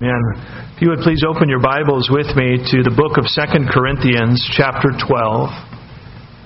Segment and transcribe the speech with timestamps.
[0.00, 0.38] Amen.
[0.76, 4.38] If you would please open your Bibles with me to the book of 2 Corinthians,
[4.54, 5.50] chapter 12.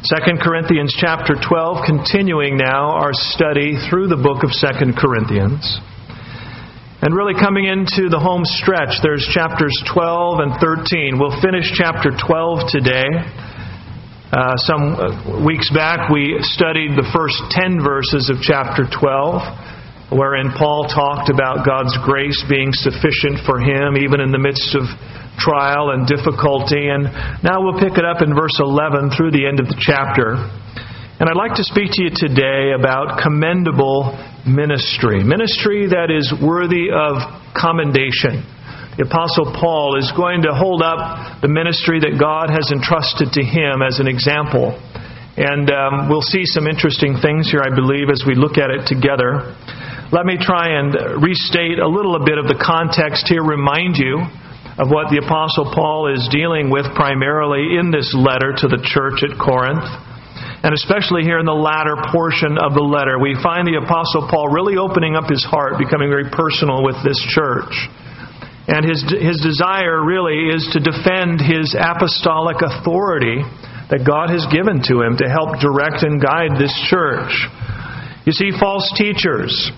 [0.08, 5.68] 2 Corinthians, chapter 12, continuing now our study through the book of 2 Corinthians.
[7.04, 11.20] And really coming into the home stretch, there's chapters 12 and 13.
[11.20, 13.04] We'll finish chapter 12 today.
[14.32, 19.44] Uh, some weeks back, we studied the first 10 verses of chapter 12
[20.12, 24.84] wherein Paul talked about God's grace being sufficient for him even in the midst of
[25.40, 26.92] trial and difficulty.
[26.92, 27.08] And
[27.40, 30.36] now we'll pick it up in verse 11 through the end of the chapter.
[31.20, 34.12] And I'd like to speak to you today about commendable
[34.44, 35.22] ministry.
[35.22, 37.22] Ministry that is worthy of
[37.54, 38.42] commendation.
[38.98, 43.42] The Apostle Paul is going to hold up the ministry that God has entrusted to
[43.42, 44.76] him as an example.
[45.32, 48.84] And um, we'll see some interesting things here, I believe, as we look at it
[48.84, 49.56] together.
[50.12, 50.92] Let me try and
[51.24, 54.20] restate a little bit of the context here, remind you
[54.76, 59.24] of what the Apostle Paul is dealing with primarily in this letter to the church
[59.24, 59.88] at Corinth.
[60.60, 64.52] And especially here in the latter portion of the letter, we find the Apostle Paul
[64.52, 67.72] really opening up his heart, becoming very personal with this church.
[68.68, 73.40] And his, his desire really is to defend his apostolic authority
[73.88, 77.32] that God has given to him to help direct and guide this church.
[78.28, 79.72] You see, false teachers,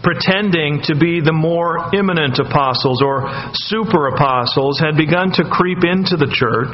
[0.00, 6.16] pretending to be the more eminent apostles or super apostles had begun to creep into
[6.16, 6.72] the church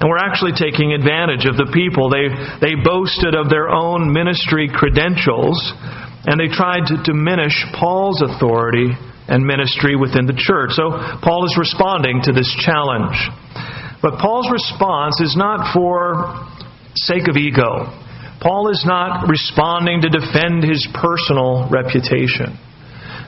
[0.00, 2.08] and were actually taking advantage of the people.
[2.08, 2.32] They,
[2.64, 5.60] they boasted of their own ministry credentials
[6.24, 8.96] and they tried to diminish Paul's authority
[9.28, 10.72] and ministry within the church.
[10.72, 10.90] So
[11.20, 13.16] Paul is responding to this challenge.
[14.00, 16.46] But Paul's response is not for
[16.94, 18.05] sake of ego.
[18.40, 22.58] Paul is not responding to defend his personal reputation.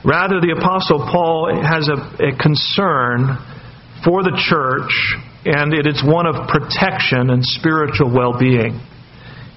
[0.04, 3.36] Rather, the Apostle Paul has a, a concern
[4.04, 4.92] for the church,
[5.44, 8.78] and it is one of protection and spiritual well being.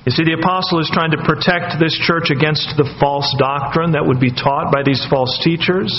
[0.01, 4.01] You see, the apostle is trying to protect this church against the false doctrine that
[4.01, 5.93] would be taught by these false teachers.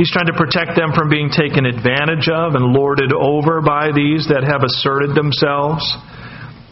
[0.00, 4.24] He's trying to protect them from being taken advantage of and lorded over by these
[4.32, 5.84] that have asserted themselves.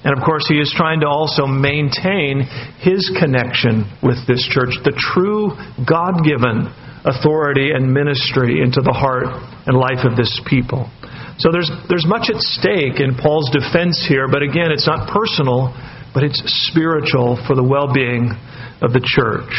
[0.04, 2.46] And of course, he is trying to also maintain
[2.78, 5.50] his connection with this church, the true
[5.82, 6.70] God given
[7.02, 9.26] authority and ministry into the heart
[9.66, 10.90] and life of this people.
[11.38, 15.70] So there's, there's much at stake in Paul's defense here, but again, it's not personal,
[16.14, 18.34] but it's spiritual for the well being
[18.82, 19.50] of the church.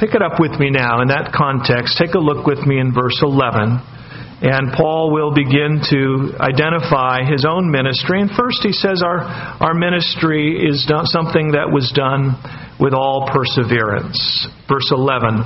[0.00, 1.96] Pick it up with me now in that context.
[2.00, 3.80] Take a look with me in verse 11.
[4.42, 8.20] And Paul will begin to identify his own ministry.
[8.20, 12.34] And first, he says, Our, our ministry is something that was done
[12.80, 14.48] with all perseverance.
[14.68, 15.40] Verse 11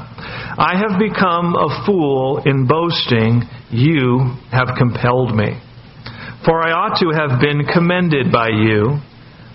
[0.58, 5.60] I have become a fool in boasting, you have compelled me.
[6.44, 9.00] For I ought to have been commended by you.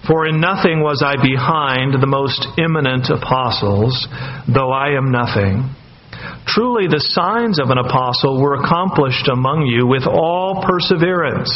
[0.08, 4.08] For in nothing was I behind the most eminent apostles,
[4.54, 5.72] though I am nothing.
[6.54, 11.50] Truly, the signs of an apostle were accomplished among you with all perseverance,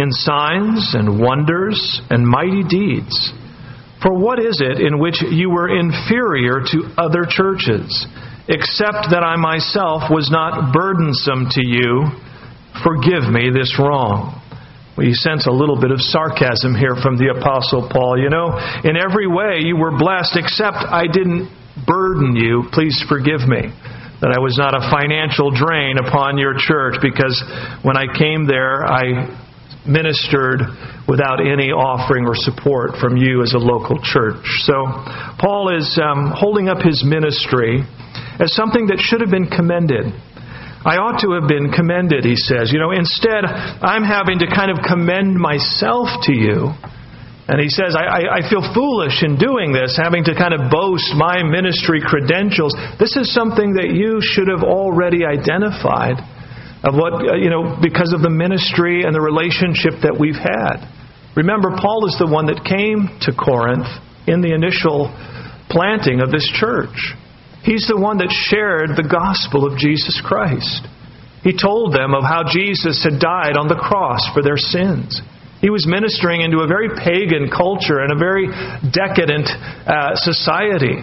[0.00, 1.76] in signs and wonders
[2.08, 3.12] and mighty deeds.
[4.00, 7.84] For what is it in which you were inferior to other churches,
[8.48, 12.08] except that I myself was not burdensome to you?
[12.80, 14.40] Forgive me this wrong.
[14.96, 18.16] We sense a little bit of sarcasm here from the Apostle Paul.
[18.16, 18.56] You know,
[18.88, 21.52] in every way you were blessed, except I didn't
[21.84, 22.72] burden you.
[22.72, 23.68] Please forgive me
[24.20, 27.38] that I was not a financial drain upon your church because
[27.82, 29.30] when I came there, I
[29.86, 30.60] ministered
[31.06, 34.44] without any offering or support from you as a local church.
[34.66, 34.74] So,
[35.38, 37.80] Paul is um, holding up his ministry
[38.38, 40.12] as something that should have been commended.
[40.84, 42.70] I ought to have been commended, he says.
[42.70, 46.70] You know, instead, I'm having to kind of commend myself to you
[47.48, 51.16] and he says, I, I, feel foolish in doing this, having to kind of boast
[51.16, 52.76] my ministry credentials.
[53.00, 56.20] This is something that you should have already identified
[56.84, 60.84] of what, uh, you know, because of the ministry and the relationship that we've had.
[61.40, 63.88] Remember, Paul is the one that came to Corinth
[64.28, 65.08] in the initial
[65.72, 67.16] planting of this church.
[67.64, 70.84] He's the one that shared the gospel of Jesus Christ.
[71.40, 75.24] He told them of how Jesus had died on the cross for their sins.
[75.60, 78.46] He was ministering into a very pagan culture and a very
[78.92, 79.48] decadent
[79.86, 81.02] uh, society.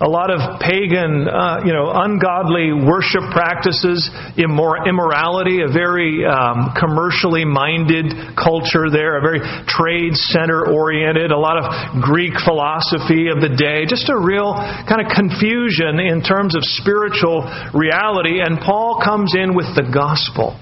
[0.00, 4.06] a lot of pagan, uh, you know, ungodly worship practices,
[4.38, 11.38] immor- immorality, a very um, commercially minded culture there, a very trade center oriented, a
[11.38, 11.66] lot of
[12.00, 14.54] Greek philosophy of the day, just a real
[14.86, 17.42] kind of confusion in terms of spiritual
[17.74, 18.38] reality.
[18.38, 20.54] And Paul comes in with the gospel.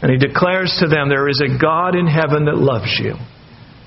[0.00, 3.14] And he declares to them, There is a God in heaven that loves you.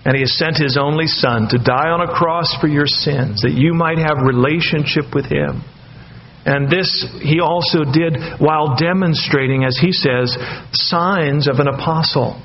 [0.04, 3.42] And he has sent his only son to die on a cross for your sins,
[3.42, 5.64] that you might have relationship with him.
[6.44, 6.90] And this
[7.22, 10.36] he also did while demonstrating, as he says,
[10.74, 12.42] signs of an apostle.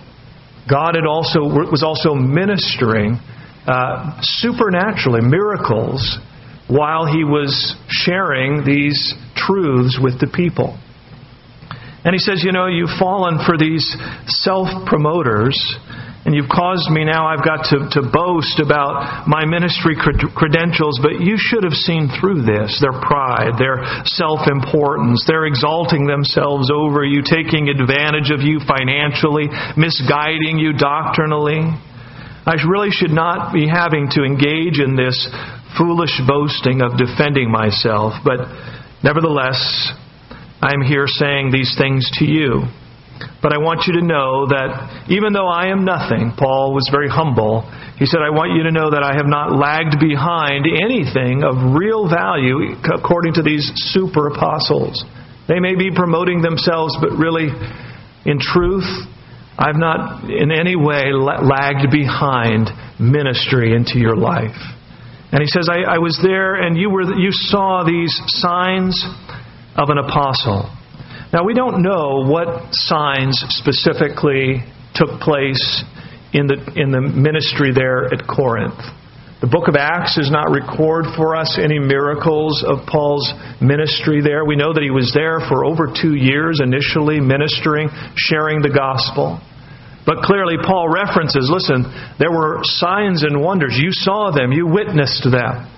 [0.69, 3.19] God had also was also ministering
[3.67, 6.19] uh, supernaturally miracles
[6.69, 10.79] while he was sharing these truths with the people.
[12.07, 13.83] And he says, you know, you've fallen for these
[14.31, 15.59] self promoters
[16.27, 21.23] and you've caused me now, I've got to, to boast about my ministry credentials, but
[21.23, 27.07] you should have seen through this their pride, their self importance, their exalting themselves over
[27.07, 29.47] you, taking advantage of you financially,
[29.79, 31.63] misguiding you doctrinally.
[32.47, 35.15] I really should not be having to engage in this
[35.79, 38.47] foolish boasting of defending myself, but
[39.03, 39.59] nevertheless,
[40.61, 42.65] I'm here saying these things to you
[43.43, 47.09] but I want you to know that even though I am nothing, Paul was very
[47.09, 47.63] humble.
[47.99, 51.77] He said, I want you to know that I have not lagged behind anything of
[51.77, 53.65] real value according to these
[53.95, 55.05] super apostles.
[55.49, 57.49] They may be promoting themselves, but really,
[58.27, 58.89] in truth,
[59.57, 62.69] I've not in any way lagged behind
[62.99, 64.59] ministry into your life.
[65.33, 68.13] And he says, I, I was there and you, were, you saw these
[68.43, 68.95] signs
[69.77, 70.73] of an apostle.
[71.33, 74.65] Now, we don't know what signs specifically
[74.95, 75.85] took place
[76.33, 78.79] in the, in the ministry there at Corinth.
[79.41, 83.29] The book of Acts does not record for us any miracles of Paul's
[83.61, 84.49] ministry there.
[84.49, 89.37] We know that he was there for over two years initially, ministering, sharing the gospel.
[90.09, 91.85] But clearly, Paul references listen,
[92.17, 93.77] there were signs and wonders.
[93.77, 95.69] You saw them, you witnessed them.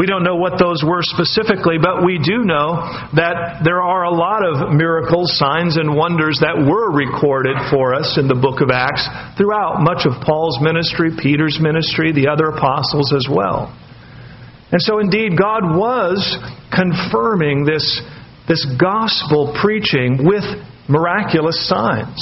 [0.00, 2.72] We don't know what those were specifically, but we do know
[3.20, 8.16] that there are a lot of miracles, signs, and wonders that were recorded for us
[8.16, 9.04] in the book of Acts
[9.36, 13.76] throughout much of Paul's ministry, Peter's ministry, the other apostles as well.
[14.72, 16.24] And so, indeed, God was
[16.72, 17.84] confirming this,
[18.48, 20.48] this gospel preaching with
[20.88, 22.16] miraculous signs.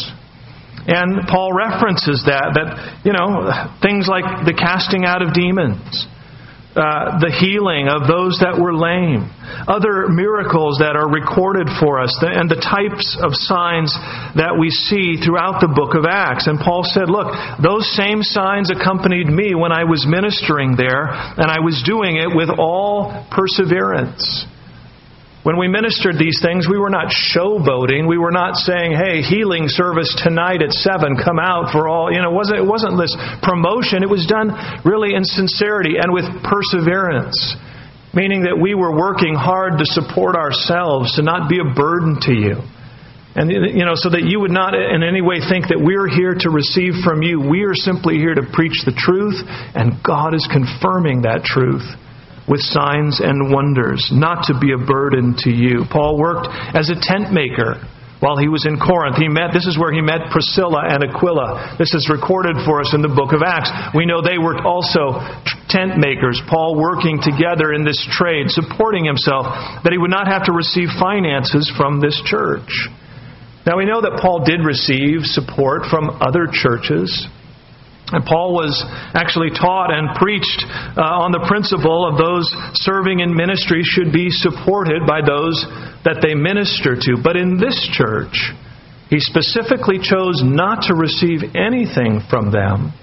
[0.91, 3.47] And Paul references that, that, you know,
[3.79, 6.11] things like the casting out of demons
[6.79, 9.27] uh, the healing of those that were lame,
[9.67, 13.91] other miracles that are recorded for us, and the types of signs
[14.39, 16.47] that we see throughout the book of Acts.
[16.47, 21.51] And Paul said, Look, those same signs accompanied me when I was ministering there, and
[21.51, 24.47] I was doing it with all perseverance.
[25.49, 28.07] When we ministered these things, we were not showboating.
[28.07, 32.21] We were not saying, "Hey, healing service tonight at seven, come out for all." You
[32.21, 34.03] know, it wasn't it wasn't this promotion.
[34.03, 34.53] It was done
[34.85, 37.57] really in sincerity and with perseverance,
[38.13, 42.35] meaning that we were working hard to support ourselves, to not be a burden to
[42.35, 42.57] you.
[43.35, 46.35] And, you know, so that you would not in any way think that we're here
[46.35, 47.41] to receive from you.
[47.41, 49.41] We are simply here to preach the truth,
[49.75, 51.89] and God is confirming that truth
[52.49, 55.85] with signs and wonders, not to be a burden to you.
[55.91, 57.85] Paul worked as a tent maker
[58.21, 59.17] while he was in Corinth.
[59.17, 61.77] He met, this is where he met Priscilla and Aquila.
[61.79, 63.71] This is recorded for us in the book of Acts.
[63.95, 65.23] We know they were also
[65.71, 69.47] tent makers, Paul working together in this trade, supporting himself,
[69.85, 72.89] that he would not have to receive finances from this church.
[73.67, 77.29] Now we know that Paul did receive support from other churches.
[78.13, 78.73] And Paul was
[79.13, 80.65] actually taught and preached
[80.97, 82.49] uh, on the principle of those
[82.81, 85.61] serving in ministry should be supported by those
[86.09, 87.21] that they minister to.
[87.21, 88.33] But in this church,
[89.13, 92.97] he specifically chose not to receive anything from them.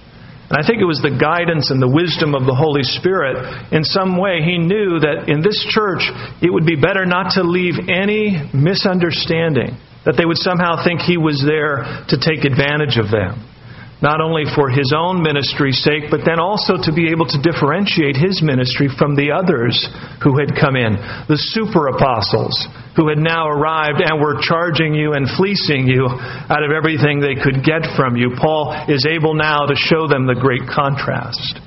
[0.49, 3.73] And I think it was the guidance and the wisdom of the Holy Spirit.
[3.73, 6.05] In some way, he knew that in this church,
[6.41, 11.17] it would be better not to leave any misunderstanding, that they would somehow think he
[11.17, 13.41] was there to take advantage of them
[14.01, 18.15] not only for his own ministry's sake, but then also to be able to differentiate
[18.15, 19.87] his ministry from the others
[20.19, 20.99] who had come in,
[21.31, 22.67] the super apostles
[22.99, 27.39] who had now arrived and were charging you and fleecing you out of everything they
[27.39, 28.35] could get from you.
[28.35, 31.59] Paul is able now to show them the great contrast.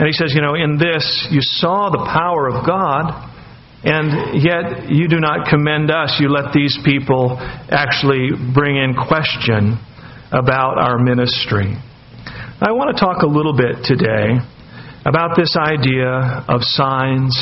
[0.00, 3.28] And he says, You know, in this you saw the power of God.
[3.84, 6.16] And yet you do not commend us.
[6.20, 7.36] You let these people
[7.68, 9.74] actually bring in question
[10.32, 11.76] about our ministry.
[12.60, 14.40] I want to talk a little bit today
[15.04, 17.36] about this idea of signs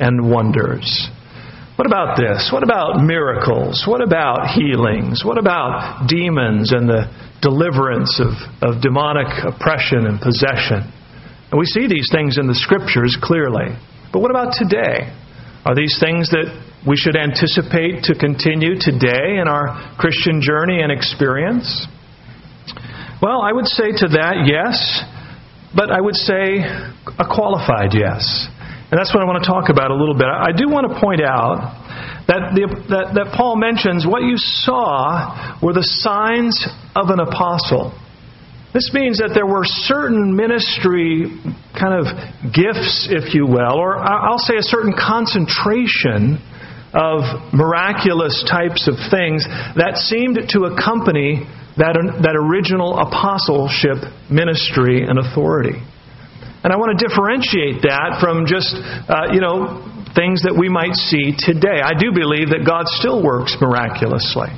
[0.00, 1.08] and wonders.
[1.76, 2.50] What about this?
[2.52, 3.84] What about miracles?
[3.86, 5.24] What about healings?
[5.24, 7.06] What about demons and the
[7.40, 10.82] deliverance of, of demonic oppression and possession?
[11.50, 13.76] And we see these things in the scriptures clearly.
[14.12, 15.14] But what about today?
[15.64, 16.50] Are these things that
[16.86, 21.86] we should anticipate to continue today in our Christian journey and experience?
[23.22, 24.74] Well, I would say to that, yes,
[25.70, 28.18] but I would say a qualified yes.
[28.90, 30.26] And that's what I want to talk about a little bit.
[30.26, 31.62] I do want to point out
[32.26, 36.66] that, the, that, that Paul mentions what you saw were the signs
[36.98, 37.94] of an apostle.
[38.74, 41.30] This means that there were certain ministry
[41.78, 42.10] kind of
[42.50, 46.42] gifts, if you will, or I'll say a certain concentration
[46.90, 47.22] of
[47.54, 49.46] miraculous types of things
[49.78, 55.80] that seemed to accompany that, that original apostleship ministry and authority.
[56.62, 59.82] And I want to differentiate that from just, uh, you know,
[60.14, 61.82] things that we might see today.
[61.82, 64.52] I do believe that God still works miraculously.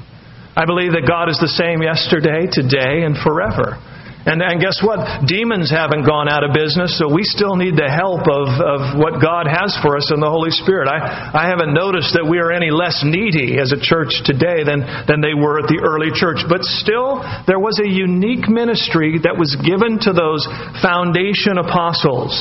[0.54, 3.78] I believe that God is the same yesterday, today, and forever.
[4.24, 5.28] And, and guess what?
[5.28, 9.20] Demons haven't gone out of business, so we still need the help of, of what
[9.20, 10.88] God has for us in the Holy Spirit.
[10.88, 10.96] I,
[11.28, 15.20] I haven't noticed that we are any less needy as a church today than, than
[15.20, 16.40] they were at the early church.
[16.48, 20.48] But still, there was a unique ministry that was given to those
[20.80, 22.32] foundation apostles.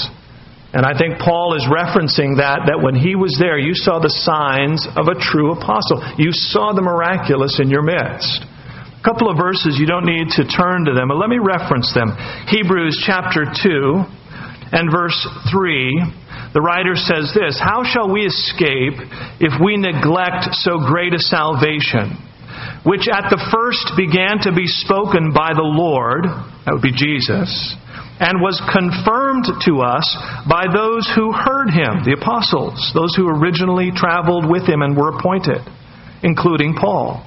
[0.71, 4.09] And I think Paul is referencing that, that when he was there, you saw the
[4.23, 5.99] signs of a true apostle.
[6.15, 8.47] You saw the miraculous in your midst
[9.03, 12.15] couple of verses, you don't need to turn to them, but let me reference them.
[12.47, 13.99] Hebrews chapter 2
[14.71, 15.19] and verse
[15.51, 18.95] 3, the writer says this How shall we escape
[19.43, 22.15] if we neglect so great a salvation,
[22.87, 26.23] which at the first began to be spoken by the Lord,
[26.63, 27.51] that would be Jesus,
[28.23, 30.07] and was confirmed to us
[30.47, 35.11] by those who heard him, the apostles, those who originally traveled with him and were
[35.11, 35.59] appointed,
[36.23, 37.25] including Paul?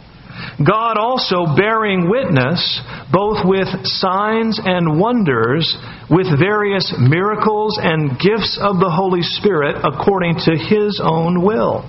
[0.65, 2.81] God also bearing witness
[3.13, 5.77] both with signs and wonders,
[6.11, 11.89] with various miracles and gifts of the Holy Spirit according to His own will.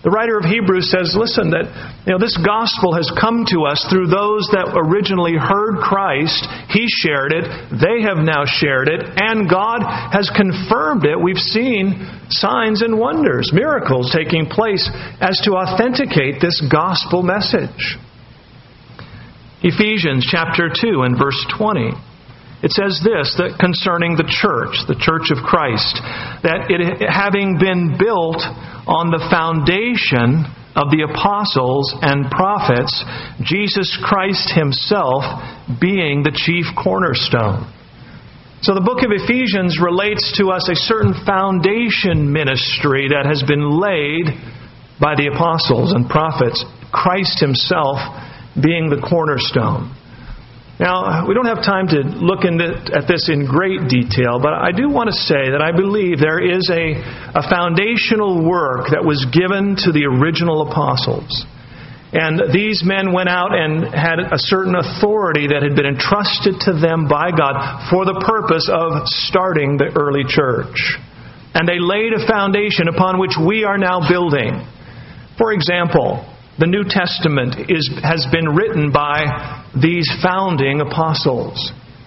[0.00, 1.68] The writer of Hebrews says, listen, that
[2.08, 6.40] you know, this gospel has come to us through those that originally heard Christ.
[6.72, 7.44] He shared it.
[7.68, 9.04] They have now shared it.
[9.04, 11.20] And God has confirmed it.
[11.20, 12.00] We've seen
[12.32, 14.88] signs and wonders, miracles taking place
[15.20, 18.00] as to authenticate this gospel message.
[19.60, 21.92] Ephesians chapter 2 and verse 20.
[22.62, 25.96] It says this that concerning the church, the church of Christ,
[26.44, 28.44] that it having been built
[28.84, 30.44] on the foundation
[30.76, 32.92] of the apostles and prophets,
[33.40, 35.24] Jesus Christ himself
[35.80, 37.64] being the chief cornerstone.
[38.60, 43.80] So the book of Ephesians relates to us a certain foundation ministry that has been
[43.80, 44.36] laid
[45.00, 46.60] by the apostles and prophets,
[46.92, 47.96] Christ himself
[48.60, 49.96] being the cornerstone.
[50.80, 54.88] Now, we don't have time to look at this in great detail, but I do
[54.88, 56.96] want to say that I believe there is a,
[57.36, 61.44] a foundational work that was given to the original apostles.
[62.16, 66.72] And these men went out and had a certain authority that had been entrusted to
[66.72, 67.60] them by God
[67.92, 70.96] for the purpose of starting the early church.
[71.52, 74.64] And they laid a foundation upon which we are now building.
[75.36, 76.24] For example,
[76.60, 79.24] the New Testament is, has been written by
[79.72, 81.56] these founding apostles.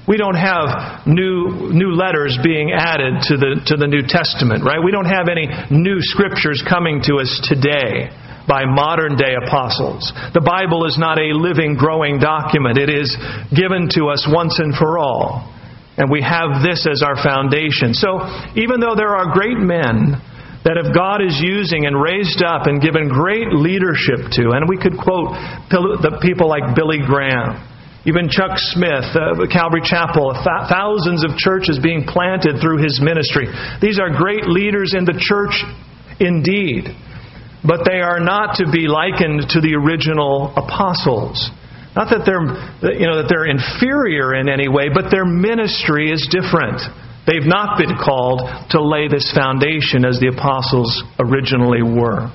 [0.06, 4.78] We don't have new, new letters being added to the, to the New Testament, right?
[4.78, 8.14] We don't have any new scriptures coming to us today
[8.46, 10.14] by modern day apostles.
[10.38, 12.78] The Bible is not a living, growing document.
[12.78, 13.10] It is
[13.50, 15.50] given to us once and for all.
[15.98, 17.98] And we have this as our foundation.
[17.98, 18.22] So,
[18.54, 20.22] even though there are great men
[20.64, 24.80] that if God is using and raised up and given great leadership to, and we
[24.80, 25.36] could quote
[25.70, 27.60] the people like Billy Graham,
[28.06, 33.48] even Chuck Smith, uh, Calvary Chapel, thousands of churches being planted through his ministry.
[33.80, 35.56] These are great leaders in the church
[36.20, 36.92] indeed,
[37.64, 41.52] but they are not to be likened to the original apostles.
[41.96, 42.44] Not that they're,
[42.92, 46.82] you know, that they're inferior in any way, but their ministry is different.
[47.26, 52.32] They've not been called to lay this foundation as the apostles originally were.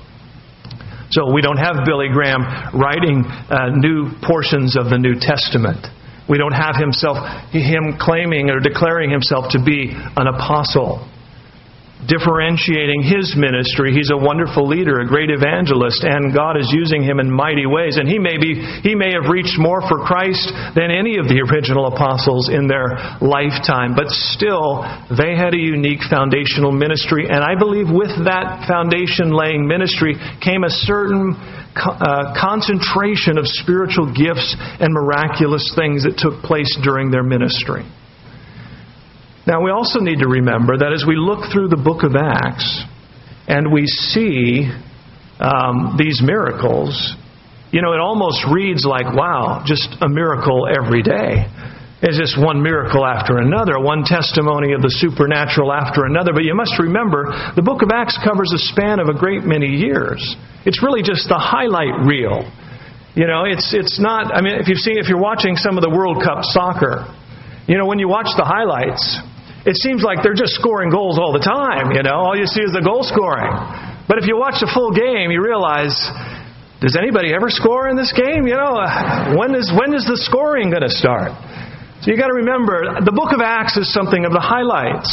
[1.11, 2.41] So we don't have Billy Graham
[2.73, 5.85] writing uh, new portions of the New Testament.
[6.29, 7.17] We don't have himself,
[7.49, 11.01] him claiming or declaring himself to be an apostle.
[12.07, 13.91] Differentiating his ministry.
[13.91, 17.97] He's a wonderful leader, a great evangelist, and God is using him in mighty ways.
[17.97, 20.47] And he may be he may have reached more for Christ
[20.79, 26.03] than any of the original apostles in their lifetime, but still they had a unique
[26.07, 31.35] foundational ministry, and I believe with that foundation laying ministry came a certain
[31.75, 37.83] uh, concentration of spiritual gifts and miraculous things that took place during their ministry.
[39.49, 42.85] Now, we also need to remember that as we look through the book of Acts
[43.49, 44.69] and we see
[45.41, 46.93] um, these miracles,
[47.73, 51.49] you know, it almost reads like, wow, just a miracle every day.
[51.97, 56.29] It's just one miracle after another, one testimony of the supernatural after another.
[56.29, 59.81] But you must remember, the book of Acts covers a span of a great many
[59.81, 60.21] years.
[60.61, 62.45] It's really just the highlight reel.
[63.17, 65.81] You know, it's, it's not, I mean, if you've seen, if you're watching some of
[65.81, 67.09] the World Cup soccer,
[67.65, 69.01] you know, when you watch the highlights,
[69.69, 72.25] it seems like they're just scoring goals all the time, you know.
[72.25, 73.53] All you see is the goal scoring.
[74.09, 75.93] But if you watch the full game, you realize
[76.81, 78.49] does anybody ever score in this game?
[78.49, 81.37] You know, uh, when is when is the scoring going to start?
[82.01, 85.11] So you got to remember, the book of Acts is something of the highlights.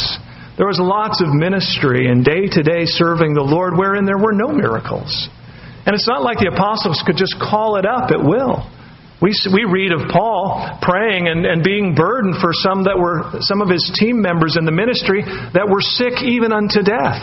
[0.55, 4.33] There was lots of ministry and day to day serving the Lord wherein there were
[4.33, 5.29] no miracles.
[5.85, 8.65] And it's not like the apostles could just call it up at will.
[9.21, 13.61] We, we read of Paul praying and, and being burdened for some that were some
[13.61, 17.17] of his team members in the ministry that were sick even unto death.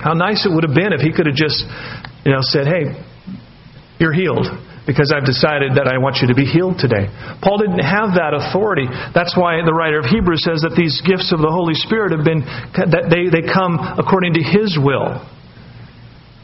[0.00, 1.60] How nice it would have been if he could have just,
[2.24, 2.96] you know, said, "Hey,
[4.00, 4.48] you're healed."
[4.90, 7.06] because I've decided that I want you to be healed today.
[7.44, 8.88] Paul didn't have that authority.
[9.14, 12.26] That's why the writer of Hebrews says that these gifts of the Holy Spirit have
[12.26, 12.42] been
[12.74, 15.22] that they, they come according to his will.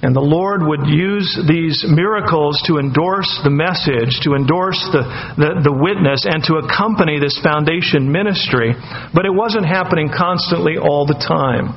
[0.07, 5.03] And the Lord would use these miracles to endorse the message, to endorse the,
[5.35, 8.71] the, the, witness, and to accompany this foundation ministry.
[9.11, 11.75] But it wasn't happening constantly all the time.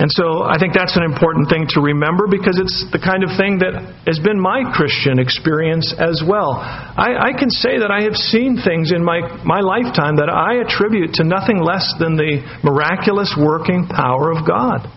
[0.00, 3.36] And so I think that's an important thing to remember because it's the kind of
[3.36, 3.76] thing that
[4.08, 6.56] has been my Christian experience as well.
[6.56, 10.64] I, I can say that I have seen things in my, my lifetime that I
[10.64, 14.88] attribute to nothing less than the miraculous working power of God.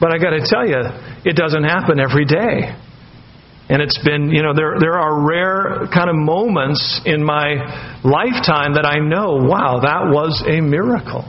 [0.00, 0.82] But I got to tell you,
[1.24, 2.76] it doesn't happen every day.
[3.68, 8.74] And it's been, you know, there, there are rare kind of moments in my lifetime
[8.74, 11.26] that I know, wow, that was a miracle.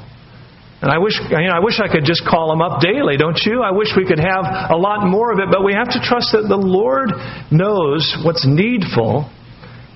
[0.80, 3.40] And I wish, you know, I wish I could just call them up daily, don't
[3.42, 3.64] you?
[3.64, 6.38] I wish we could have a lot more of it, but we have to trust
[6.38, 7.10] that the Lord
[7.50, 9.26] knows what's needful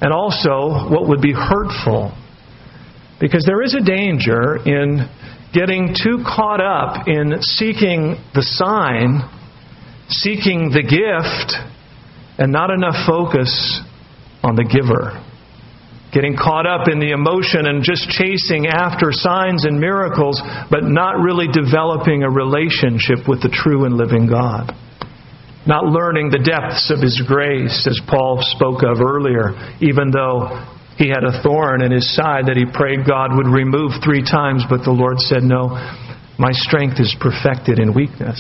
[0.02, 2.10] and also what would be hurtful.
[3.20, 5.06] Because there is a danger in
[5.54, 9.22] getting too caught up in seeking the sign,
[10.10, 11.54] seeking the gift,
[12.38, 13.82] and not enough focus
[14.44, 15.20] on the giver.
[16.14, 21.24] Getting caught up in the emotion and just chasing after signs and miracles, but not
[21.24, 24.76] really developing a relationship with the true and living God.
[25.66, 30.68] Not learning the depths of His grace, as Paul spoke of earlier, even though
[31.02, 34.62] he had a thorn in his side that he prayed God would remove three times,
[34.70, 35.74] but the Lord said, No,
[36.38, 38.38] my strength is perfected in weakness.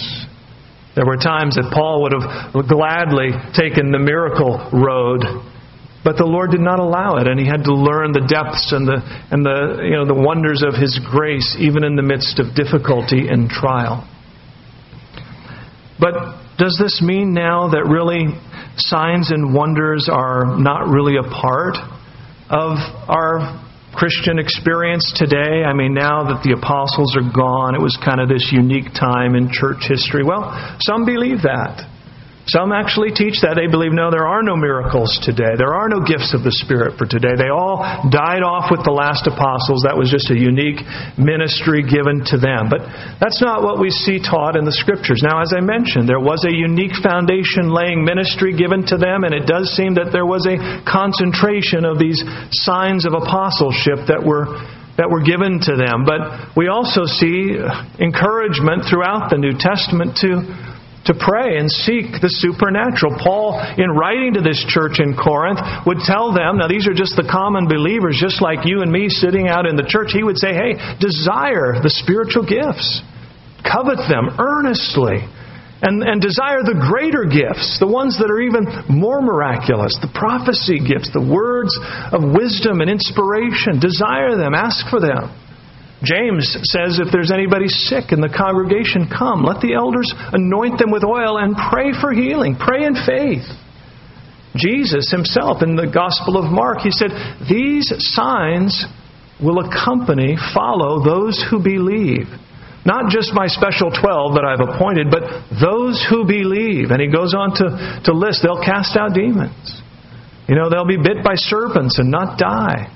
[0.94, 5.26] There were times that Paul would have gladly taken the miracle road,
[6.06, 8.86] but the Lord did not allow it, and he had to learn the depths and
[8.86, 9.02] the,
[9.34, 13.26] and the, you know, the wonders of his grace, even in the midst of difficulty
[13.26, 14.06] and trial.
[15.98, 18.38] But does this mean now that really
[18.78, 21.78] signs and wonders are not really a part
[22.52, 23.64] of our
[23.96, 25.64] Christian experience today.
[25.64, 29.36] I mean, now that the apostles are gone, it was kind of this unique time
[29.36, 30.24] in church history.
[30.24, 31.91] Well, some believe that.
[32.52, 33.56] Some actually teach that.
[33.56, 35.56] They believe, no, there are no miracles today.
[35.56, 37.32] There are no gifts of the Spirit for today.
[37.40, 37.80] They all
[38.12, 39.88] died off with the last apostles.
[39.88, 40.84] That was just a unique
[41.16, 42.68] ministry given to them.
[42.68, 42.84] But
[43.24, 45.24] that's not what we see taught in the Scriptures.
[45.24, 49.32] Now, as I mentioned, there was a unique foundation laying ministry given to them, and
[49.32, 52.20] it does seem that there was a concentration of these
[52.68, 54.60] signs of apostleship that were
[55.00, 56.04] that were given to them.
[56.04, 57.56] But we also see
[57.96, 60.44] encouragement throughout the New Testament to
[61.06, 63.18] to pray and seek the supernatural.
[63.18, 67.18] Paul, in writing to this church in Corinth, would tell them, now these are just
[67.18, 70.14] the common believers, just like you and me sitting out in the church.
[70.14, 73.02] He would say, hey, desire the spiritual gifts,
[73.66, 75.26] covet them earnestly.
[75.82, 80.78] And, and desire the greater gifts, the ones that are even more miraculous, the prophecy
[80.78, 81.74] gifts, the words
[82.14, 83.82] of wisdom and inspiration.
[83.82, 85.34] Desire them, ask for them.
[86.04, 89.44] James says, if there's anybody sick in the congregation, come.
[89.44, 92.58] Let the elders anoint them with oil and pray for healing.
[92.58, 93.46] Pray in faith.
[94.58, 97.14] Jesus himself, in the Gospel of Mark, he said,
[97.48, 98.86] These signs
[99.42, 102.28] will accompany, follow those who believe.
[102.84, 105.22] Not just my special 12 that I've appointed, but
[105.62, 106.90] those who believe.
[106.90, 109.82] And he goes on to, to list they'll cast out demons.
[110.50, 112.90] You know, they'll be bit by serpents and not die.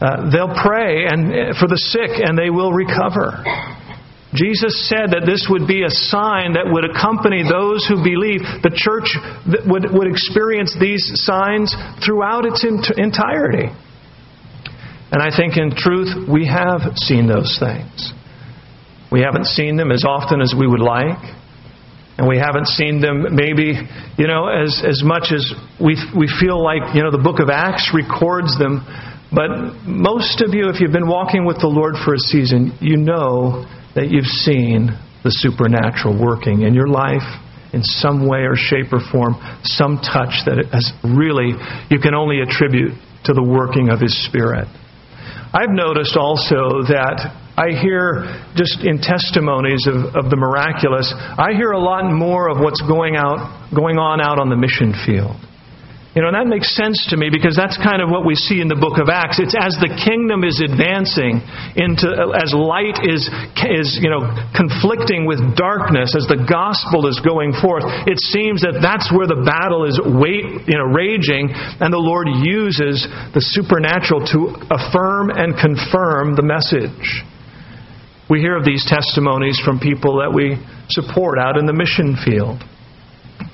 [0.00, 3.42] Uh, they'll pray and for the sick and they will recover.
[4.34, 8.44] Jesus said that this would be a sign that would accompany those who believe.
[8.60, 9.16] The church
[9.64, 11.72] would, would experience these signs
[12.04, 13.72] throughout its entirety.
[15.10, 18.12] And I think in truth, we have seen those things.
[19.10, 21.18] We haven't seen them as often as we would like.
[22.18, 23.72] And we haven't seen them maybe,
[24.18, 27.48] you know, as, as much as we, we feel like, you know, the book of
[27.48, 28.84] Acts records them.
[29.32, 32.96] But most of you, if you've been walking with the Lord for a season, you
[32.96, 34.88] know that you've seen
[35.22, 37.26] the supernatural working in your life
[37.72, 41.52] in some way or shape or form, some touch that has really,
[41.90, 44.64] you can only attribute to the working of His Spirit.
[45.52, 51.72] I've noticed also that I hear just in testimonies of, of the miraculous, I hear
[51.72, 55.36] a lot more of what's going out going on out on the mission field.
[56.16, 58.64] You know, and that makes sense to me because that's kind of what we see
[58.64, 59.36] in the book of Acts.
[59.36, 61.44] It's as the kingdom is advancing
[61.76, 63.28] into, as light is,
[63.68, 64.24] is, you know,
[64.56, 69.44] conflicting with darkness, as the gospel is going forth, it seems that that's where the
[69.44, 73.04] battle is wait, you know, raging, and the Lord uses
[73.36, 77.20] the supernatural to affirm and confirm the message.
[78.32, 80.56] We hear of these testimonies from people that we
[80.88, 82.64] support out in the mission field.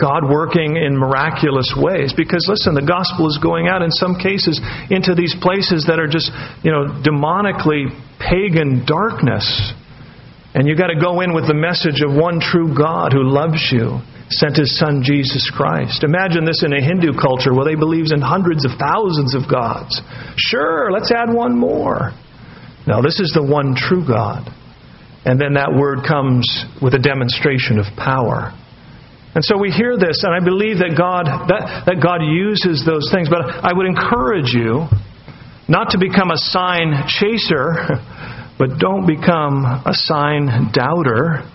[0.00, 2.12] God working in miraculous ways.
[2.16, 4.58] Because listen, the gospel is going out in some cases
[4.90, 6.32] into these places that are just,
[6.64, 9.46] you know, demonically pagan darkness.
[10.54, 13.70] And you've got to go in with the message of one true God who loves
[13.70, 16.02] you, sent his son Jesus Christ.
[16.02, 20.00] Imagine this in a Hindu culture where they believe in hundreds of thousands of gods.
[20.38, 22.14] Sure, let's add one more.
[22.86, 24.48] No, this is the one true God.
[25.24, 26.44] And then that word comes
[26.82, 28.52] with a demonstration of power.
[29.34, 33.10] And so we hear this, and I believe that God, that, that God uses those
[33.10, 33.28] things.
[33.28, 34.86] But I would encourage you
[35.66, 37.98] not to become a sign chaser,
[38.58, 41.50] but don't become a sign doubter.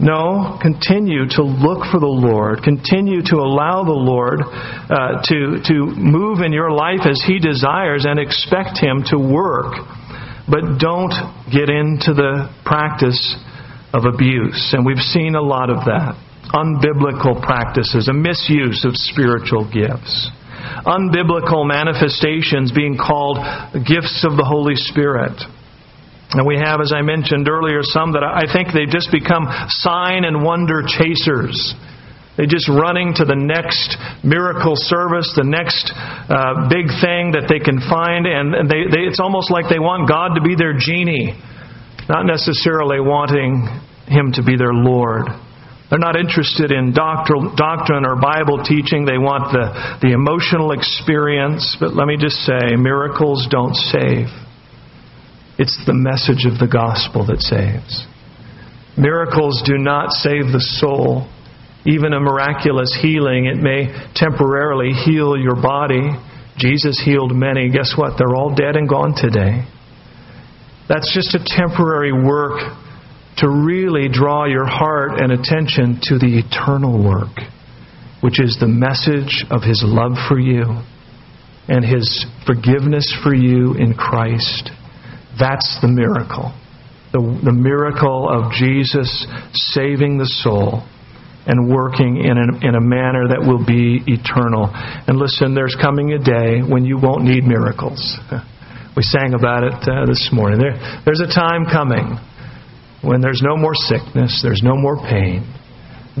[0.00, 2.64] No, continue to look for the Lord.
[2.64, 8.08] Continue to allow the Lord uh, to, to move in your life as He desires
[8.08, 9.84] and expect Him to work.
[10.48, 11.12] But don't
[11.52, 13.20] get into the practice
[13.92, 14.72] of abuse.
[14.72, 16.16] And we've seen a lot of that
[16.52, 20.30] unbiblical practices, a misuse of spiritual gifts,
[20.84, 23.38] unbiblical manifestations being called
[23.72, 25.32] gifts of the Holy Spirit.
[26.32, 30.24] And we have, as I mentioned earlier, some that I think they've just become sign
[30.24, 31.74] and wonder chasers.
[32.36, 37.60] They're just running to the next miracle service, the next uh, big thing that they
[37.60, 41.36] can find, and they, they, it's almost like they want God to be their genie,
[42.08, 43.68] not necessarily wanting
[44.08, 45.28] Him to be their Lord.
[45.92, 49.04] They're not interested in doctrine or Bible teaching.
[49.04, 51.76] They want the, the emotional experience.
[51.78, 54.32] But let me just say miracles don't save.
[55.60, 58.08] It's the message of the gospel that saves.
[58.96, 61.28] Miracles do not save the soul.
[61.84, 66.08] Even a miraculous healing, it may temporarily heal your body.
[66.56, 67.68] Jesus healed many.
[67.68, 68.16] Guess what?
[68.16, 69.68] They're all dead and gone today.
[70.88, 72.80] That's just a temporary work
[73.38, 77.36] to really draw your heart and attention to the eternal work,
[78.20, 80.82] which is the message of His love for you
[81.68, 84.70] and His forgiveness for you in Christ.
[85.38, 86.52] That's the miracle.
[87.12, 90.84] The, the miracle of Jesus saving the soul
[91.46, 94.70] and working in a, in a manner that will be eternal.
[94.72, 98.18] And listen, there's coming a day when you won't need miracles.
[98.94, 100.60] We sang about it uh, this morning.
[100.60, 102.20] There, there's a time coming
[103.02, 105.42] when there's no more sickness, there's no more pain,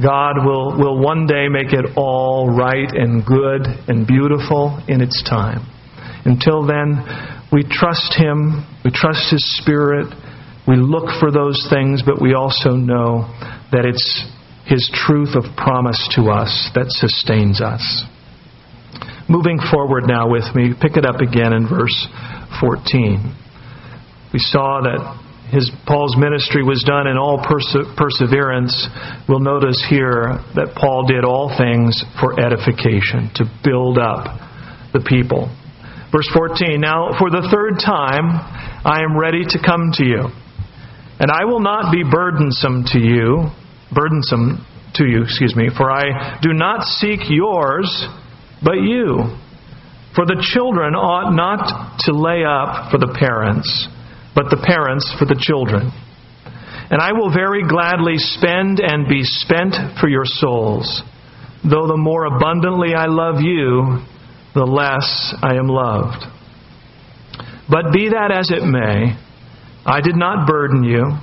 [0.00, 5.22] God will, will one day make it all right and good and beautiful in its
[5.28, 5.68] time.
[6.24, 7.04] Until then,
[7.52, 10.06] we trust Him, we trust His Spirit,
[10.66, 13.28] we look for those things, but we also know
[13.70, 14.24] that it's
[14.64, 18.04] His truth of promise to us that sustains us.
[19.28, 22.06] Moving forward now with me, pick it up again in verse
[22.60, 23.34] 14.
[24.32, 25.21] We saw that
[25.52, 28.72] his Paul's ministry was done in all perse- perseverance,
[29.28, 34.40] we'll notice here that Paul did all things for edification, to build up
[34.96, 35.52] the people.
[36.08, 38.32] Verse 14 Now, for the third time,
[38.80, 40.32] I am ready to come to you,
[41.20, 43.52] and I will not be burdensome to you,
[43.92, 44.64] burdensome
[44.96, 47.92] to you, excuse me, for I do not seek yours,
[48.64, 49.36] but you.
[50.16, 53.68] For the children ought not to lay up for the parents
[54.34, 55.90] but the parents for the children.
[56.90, 61.02] And I will very gladly spend and be spent for your souls.
[61.64, 64.04] Though the more abundantly I love you,
[64.54, 66.24] the less I am loved.
[67.70, 69.16] But be that as it may,
[69.86, 71.16] I did not burden you.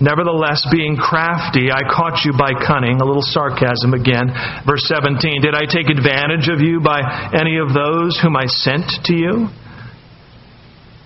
[0.00, 3.00] Nevertheless, being crafty, I caught you by cunning.
[3.00, 4.32] A little sarcasm again.
[4.66, 8.90] Verse 17 Did I take advantage of you by any of those whom I sent
[9.06, 9.48] to you?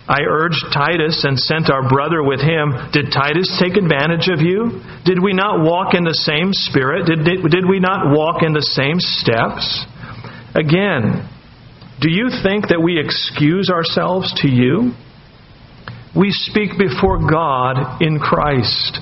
[0.08, 2.72] I urged Titus and sent our brother with him.
[2.92, 4.80] Did Titus take advantage of you?
[5.04, 7.04] Did we not walk in the same spirit?
[7.04, 9.84] Did, did, did we not walk in the same steps?
[10.56, 11.28] Again,
[12.00, 14.92] do you think that we excuse ourselves to you?
[16.16, 18.98] We speak before God in Christ,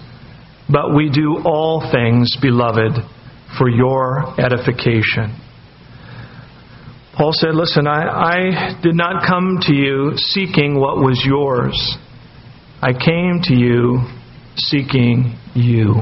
[0.69, 2.99] but we do all things, beloved,
[3.57, 5.39] for your edification.
[7.17, 11.97] Paul said, Listen, I, I did not come to you seeking what was yours.
[12.83, 14.01] I came to you
[14.57, 15.95] seeking you.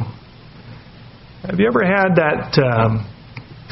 [1.47, 3.07] Have you ever had that um,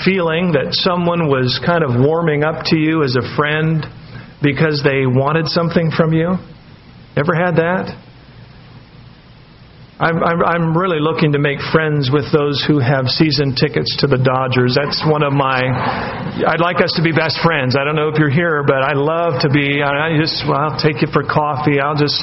[0.05, 3.87] feeling that someone was kind of warming up to you as a friend
[4.40, 6.35] because they wanted something from you?
[7.16, 7.90] Ever had that?
[10.02, 14.18] I'm, I'm, really looking to make friends with those who have season tickets to the
[14.18, 14.74] Dodgers.
[14.74, 15.62] That's one of my.
[16.42, 17.78] I'd like us to be best friends.
[17.78, 19.78] I don't know if you're here, but I love to be.
[19.78, 20.42] I just.
[20.42, 21.78] Well, I'll take you for coffee.
[21.78, 22.18] I'll just.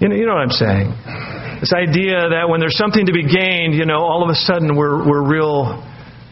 [0.00, 1.60] You know, you know what I'm saying.
[1.60, 4.72] This idea that when there's something to be gained, you know, all of a sudden
[4.72, 5.84] we're we're real,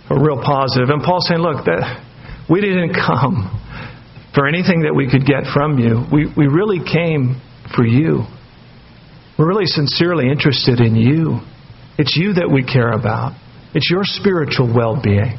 [0.08, 0.88] we're real positive.
[0.88, 1.84] And Paul's saying, look, that
[2.48, 3.44] we didn't come
[4.32, 6.08] for anything that we could get from you.
[6.08, 7.44] We we really came
[7.76, 8.24] for you.
[9.42, 11.40] We're really sincerely interested in you.
[11.98, 13.34] It's you that we care about.
[13.74, 15.34] It's your spiritual well being.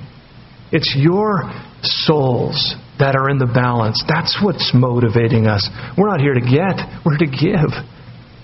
[0.73, 1.47] It's your
[1.83, 4.03] souls that are in the balance.
[4.05, 5.63] That's what's motivating us.
[5.97, 7.71] We're not here to get, we're to give.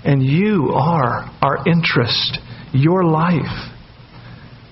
[0.08, 2.40] And you are our interest,
[2.72, 3.52] your life,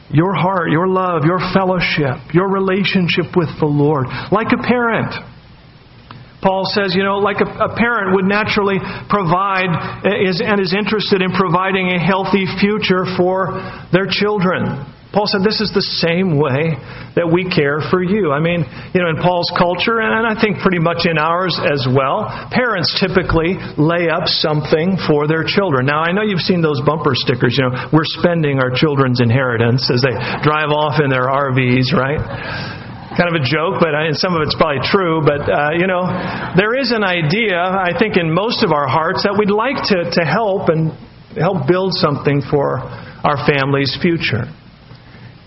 [0.07, 4.07] your heart, your love, your fellowship, your relationship with the Lord.
[4.31, 5.11] Like a parent
[6.41, 8.77] Paul says, you know, like a, a parent would naturally
[9.09, 9.73] provide
[10.05, 13.57] eh, is, and is interested in providing a healthy future for
[13.91, 14.93] their children.
[15.17, 16.77] Paul said this is the same way
[17.17, 18.29] that we care for you.
[18.29, 18.61] I mean,
[18.93, 22.91] you know, in Paul's culture, and I think pretty much in ours as well, parents
[22.99, 25.89] typically lay up something for their children.
[25.89, 29.89] Now, I know you've seen those bumper stickers, you know, we're spending our children's inheritance
[29.89, 32.85] as they drive off in their RVs, right?
[33.17, 35.25] Kind of a joke, but I, some of it's probably true.
[35.25, 36.05] But uh, you know,
[36.53, 40.13] there is an idea, I think, in most of our hearts that we'd like to
[40.13, 40.93] to help and
[41.33, 42.85] help build something for
[43.25, 44.45] our family's future.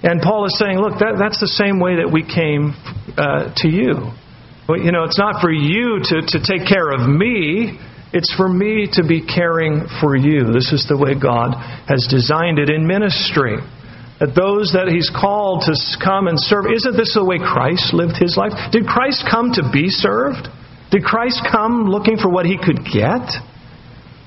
[0.02, 2.72] And Paul is saying, look, that, that's the same way that we came
[3.20, 4.10] uh, to you.
[4.70, 7.78] You know, it's not for you to, to take care of me.
[8.12, 10.50] It's for me to be caring for you.
[10.54, 11.52] This is the way God
[11.86, 13.58] has designed it in ministry
[14.20, 16.68] that those that he's called to come and serve.
[16.68, 18.52] Isn't this the way Christ lived his life?
[18.70, 20.44] Did Christ come to be served?
[20.92, 23.24] Did Christ come looking for what he could get?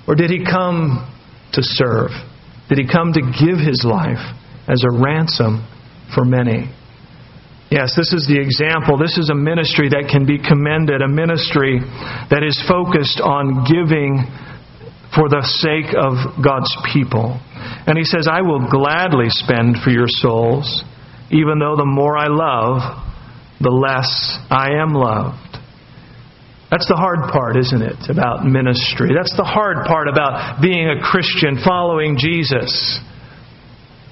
[0.09, 1.05] Or did he come
[1.53, 2.09] to serve?
[2.69, 4.21] Did he come to give his life
[4.65, 5.61] as a ransom
[6.09, 6.73] for many?
[7.69, 8.97] Yes, this is the example.
[8.97, 11.81] This is a ministry that can be commended, a ministry
[12.29, 14.25] that is focused on giving
[15.13, 17.37] for the sake of God's people.
[17.87, 20.83] And he says, I will gladly spend for your souls,
[21.31, 23.03] even though the more I love,
[23.61, 25.53] the less I am loved.
[26.73, 29.13] That's the hard part, isn't it, about ministry?
[29.13, 32.97] That's the hard part about being a Christian, following Jesus.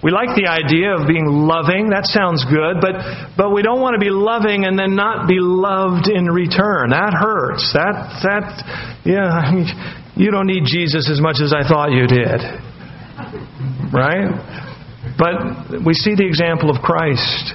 [0.04, 1.90] We like the idea of being loving.
[1.90, 3.02] That sounds good, but
[3.38, 6.90] but we don't want to be loving and then not be loved in return.
[6.90, 7.70] That hurts.
[7.74, 8.46] That that
[9.06, 9.42] yeah,
[10.16, 12.42] you don't need Jesus as much as I thought you did.
[13.94, 14.72] Right?
[15.18, 17.54] But we see the example of Christ.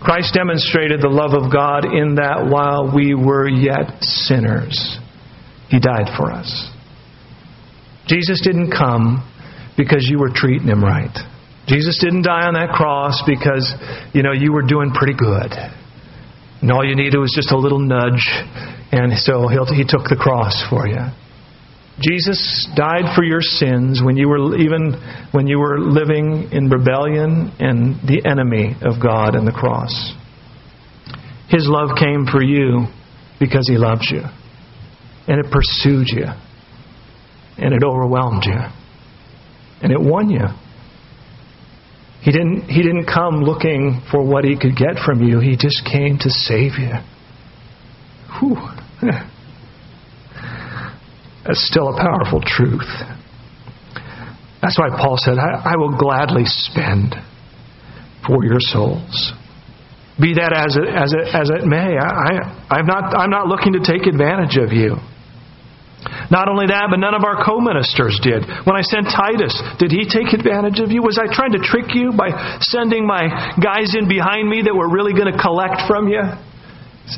[0.00, 4.98] Christ demonstrated the love of God in that while we were yet sinners,
[5.68, 6.70] He died for us.
[8.06, 9.24] Jesus didn't come
[9.76, 11.16] because you were treating Him right.
[11.66, 13.72] Jesus didn't die on that cross because,
[14.12, 15.52] you know, you were doing pretty good.
[16.60, 18.28] And all you needed was just a little nudge,
[18.92, 21.00] and so He took the cross for you.
[22.00, 27.52] Jesus died for your sins when you were even when you were living in rebellion
[27.60, 30.12] and the enemy of God and the cross.
[31.48, 32.86] His love came for you
[33.38, 34.22] because he loves you.
[35.28, 36.26] And it pursued you.
[37.56, 38.58] And it overwhelmed you.
[39.82, 40.46] And it won you.
[42.22, 45.40] He didn't, he didn't come looking for what he could get from you.
[45.40, 46.94] He just came to save you.
[48.40, 48.56] Whew.
[51.46, 52.88] That's still a powerful truth.
[54.62, 57.14] That's why Paul said, I, I will gladly spend
[58.26, 59.32] for your souls.
[60.16, 63.46] Be that as it, as it, as it may, I, I, am not, I'm not
[63.46, 64.96] looking to take advantage of you.
[66.30, 68.44] Not only that, but none of our co ministers did.
[68.64, 71.02] When I sent Titus, did he take advantage of you?
[71.04, 73.28] Was I trying to trick you by sending my
[73.60, 76.24] guys in behind me that were really going to collect from you?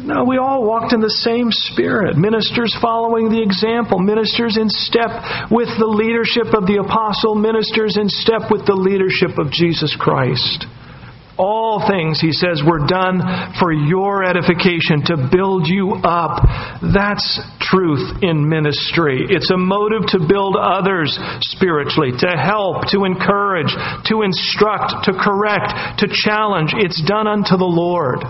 [0.02, 2.18] No, we all walked in the same spirit.
[2.18, 8.10] Ministers following the example, ministers in step with the leadership of the apostle, ministers in
[8.10, 10.66] step with the leadership of Jesus Christ.
[11.38, 13.22] All things, he says, were done
[13.60, 16.42] for your edification, to build you up.
[16.82, 19.22] That's truth in ministry.
[19.28, 21.14] It's a motive to build others
[21.54, 23.70] spiritually, to help, to encourage,
[24.10, 26.74] to instruct, to correct, to challenge.
[26.74, 28.24] It's done unto the Lord.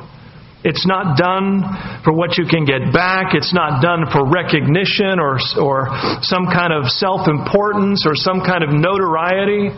[0.64, 1.62] It's not done
[2.02, 3.34] for what you can get back.
[3.34, 5.92] It's not done for recognition or, or
[6.22, 9.70] some kind of self importance or some kind of notoriety.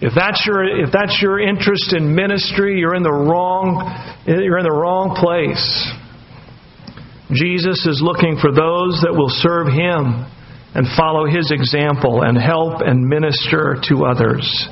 [0.00, 3.82] If that's your if that's your interest in ministry, you're in the wrong
[4.26, 5.66] you're in the wrong place.
[7.32, 10.24] Jesus is looking for those that will serve him
[10.74, 14.68] and follow his example and help and minister to others.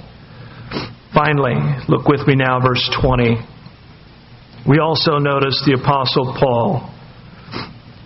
[1.12, 1.56] Finally,
[1.88, 3.55] look with me now verse 20.
[4.68, 6.92] We also notice the apostle Paul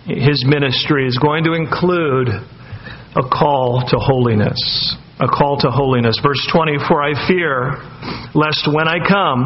[0.05, 6.19] his ministry is going to include a call to holiness a call to holiness.
[6.21, 7.77] Verse 20 For I fear
[8.33, 9.45] lest when I come,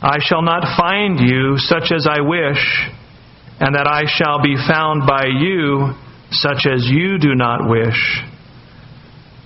[0.00, 2.88] I shall not find you such as I wish,
[3.60, 5.92] and that I shall be found by you
[6.32, 8.24] such as you do not wish.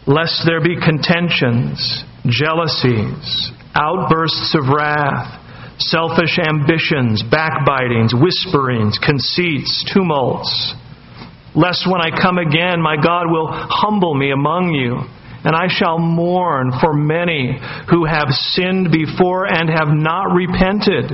[0.06, 5.40] Lest there be contentions, jealousies, outbursts of wrath,
[5.78, 10.74] selfish ambitions, backbitings, whisperings, conceits, tumults.
[11.54, 15.02] Lest when I come again, my God will humble me among you
[15.44, 17.58] and I shall mourn for many
[17.90, 21.12] who have sinned before and have not repented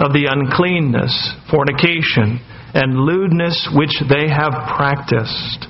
[0.00, 1.14] of the uncleanness,
[1.50, 2.40] fornication,
[2.74, 5.68] and lewdness which they have practiced.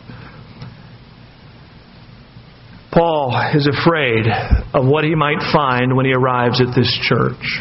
[2.90, 4.26] Paul is afraid
[4.72, 7.60] of what he might find when he arrives at this church.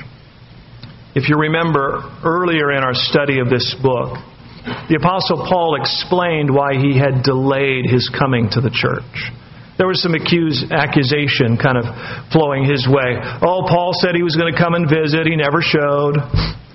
[1.16, 4.18] If you remember earlier in our study of this book,
[4.90, 9.34] the Apostle Paul explained why he had delayed his coming to the church
[9.80, 11.88] there was some accuse, accusation kind of
[12.36, 13.16] flowing his way.
[13.40, 15.24] Oh, Paul said he was going to come and visit.
[15.24, 16.20] He never showed.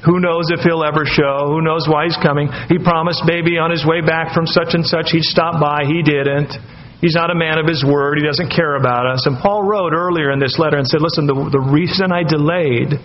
[0.08, 1.52] Who knows if he'll ever show?
[1.52, 2.48] Who knows why he's coming?
[2.72, 5.84] He promised maybe on his way back from such and such he'd stop by.
[5.84, 6.56] He didn't.
[7.04, 8.16] He's not a man of his word.
[8.16, 9.28] He doesn't care about us.
[9.28, 12.96] And Paul wrote earlier in this letter and said, Listen, the, the reason I delayed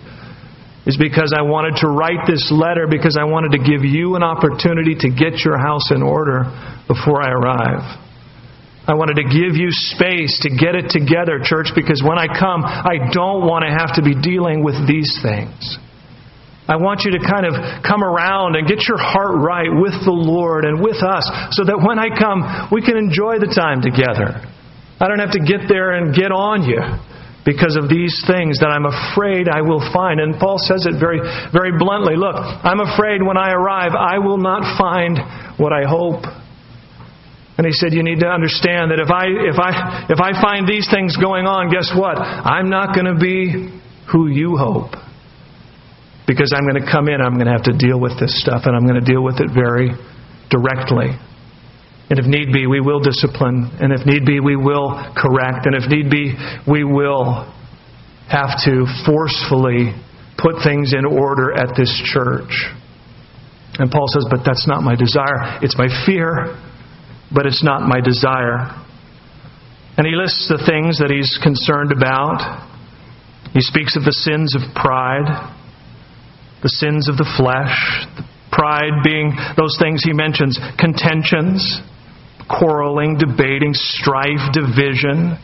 [0.86, 4.22] is because I wanted to write this letter because I wanted to give you an
[4.22, 6.48] opportunity to get your house in order
[6.88, 7.84] before I arrive.
[8.88, 12.64] I wanted to give you space to get it together, church, because when I come,
[12.64, 15.78] I don't want to have to be dealing with these things.
[16.66, 17.52] I want you to kind of
[17.84, 21.76] come around and get your heart right with the Lord and with us so that
[21.76, 24.40] when I come, we can enjoy the time together.
[24.98, 26.80] I don't have to get there and get on you
[27.44, 30.20] because of these things that I'm afraid I will find.
[30.20, 31.20] And Paul says it very,
[31.52, 32.16] very bluntly.
[32.16, 35.16] Look, I'm afraid when I arrive, I will not find
[35.56, 36.24] what I hope.
[37.56, 40.68] And he said, You need to understand that if I, if I, if I find
[40.68, 42.16] these things going on, guess what?
[42.16, 43.72] I'm not going to be
[44.10, 44.92] who you hope.
[46.26, 48.62] Because I'm going to come in, I'm going to have to deal with this stuff,
[48.64, 49.90] and I'm going to deal with it very
[50.48, 51.16] directly.
[52.10, 53.70] And if need be, we will discipline.
[53.80, 55.66] And if need be, we will correct.
[55.66, 56.34] And if need be,
[56.66, 57.46] we will
[58.28, 59.94] have to forcefully
[60.36, 62.50] put things in order at this church.
[63.78, 65.62] And Paul says, But that's not my desire.
[65.62, 66.58] It's my fear
[67.32, 68.74] but it's not my desire.
[69.96, 72.66] And he lists the things that he's concerned about.
[73.52, 75.26] He speaks of the sins of pride,
[76.62, 77.74] the sins of the flesh,
[78.16, 81.82] the pride being those things he mentions contentions,
[82.58, 85.38] quarreling, debating, strife, division,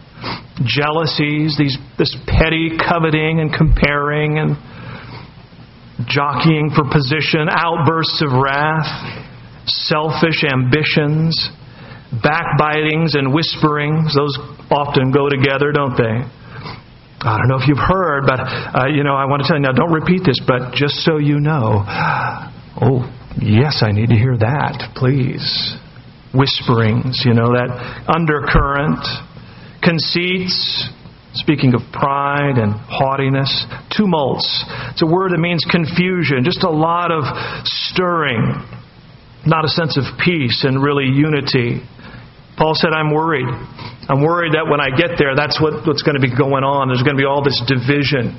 [0.65, 4.57] jealousies, these, this petty coveting and comparing and
[6.09, 8.91] jockeying for position, outbursts of wrath,
[9.67, 11.51] selfish ambitions
[12.13, 14.37] backbitings and whisperings, those
[14.71, 16.23] often go together, don't they?
[17.19, 19.63] I don't know if you've heard, but uh, you know, I want to tell you
[19.63, 19.73] now.
[19.73, 21.83] Don't repeat this, but just so you know.
[22.81, 25.77] Oh, yes, I need to hear that, please.
[26.35, 27.71] Whisperings, you know, that
[28.09, 29.05] undercurrent,
[29.85, 30.91] conceits.
[31.37, 34.49] Speaking of pride and haughtiness, tumults.
[34.97, 37.29] It's a word that means confusion, just a lot of
[37.93, 38.41] stirring,
[39.45, 41.85] not a sense of peace and really unity.
[42.57, 43.45] Paul said, I'm worried.
[44.09, 46.89] I'm worried that when I get there, that's what, what's going to be going on.
[46.89, 48.33] There's going to be all this division.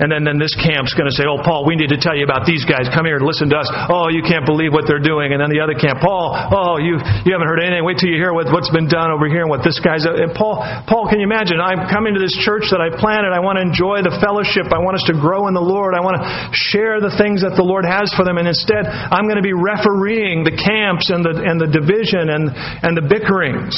[0.00, 2.24] And then, then this camp's going to say, Oh, Paul, we need to tell you
[2.24, 2.88] about these guys.
[2.88, 3.68] Come here and listen to us.
[3.92, 5.36] Oh, you can't believe what they're doing.
[5.36, 6.96] And then the other camp, Paul, oh, you,
[7.28, 7.84] you haven't heard anything.
[7.84, 10.08] Wait till you hear what, what's been done over here and what this guy's.
[10.08, 11.60] And Paul, Paul, can you imagine?
[11.60, 13.36] I'm coming to this church that I planted.
[13.36, 14.72] I want to enjoy the fellowship.
[14.72, 15.92] I want us to grow in the Lord.
[15.92, 16.24] I want to
[16.56, 18.40] share the things that the Lord has for them.
[18.40, 22.48] And instead, I'm going to be refereeing the camps and the, and the division and,
[22.56, 23.76] and the bickerings.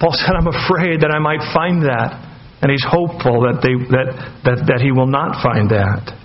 [0.00, 2.35] Paul said, I'm afraid that I might find that.
[2.62, 4.08] And he's hopeful that, they, that,
[4.44, 6.16] that, that he will not find that.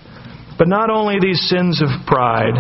[0.58, 2.56] But not only these sins of pride,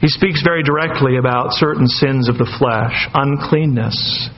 [0.00, 4.30] he speaks very directly about certain sins of the flesh, uncleanness,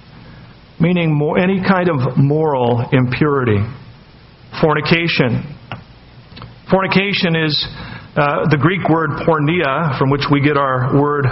[0.81, 3.61] meaning more, any kind of moral impurity,
[4.61, 5.45] fornication.
[6.69, 7.55] Fornication is
[8.17, 11.25] uh, the Greek word porneia, from which we get our word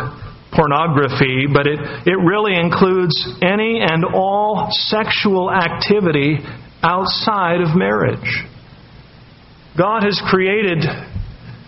[0.52, 6.38] pornography, but it, it really includes any and all sexual activity
[6.82, 8.44] outside of marriage.
[9.76, 10.84] God has created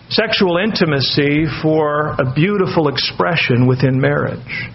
[0.09, 4.69] sexual intimacy for a beautiful expression within marriage.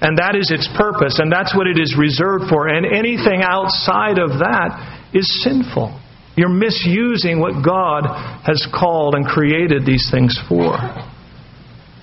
[0.00, 2.68] And that is its purpose, and that's what it is reserved for.
[2.68, 6.00] And anything outside of that is sinful.
[6.36, 8.02] You're misusing what God
[8.44, 10.74] has called and created these things for.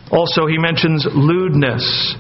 [0.10, 2.16] Also, he mentions lewdness.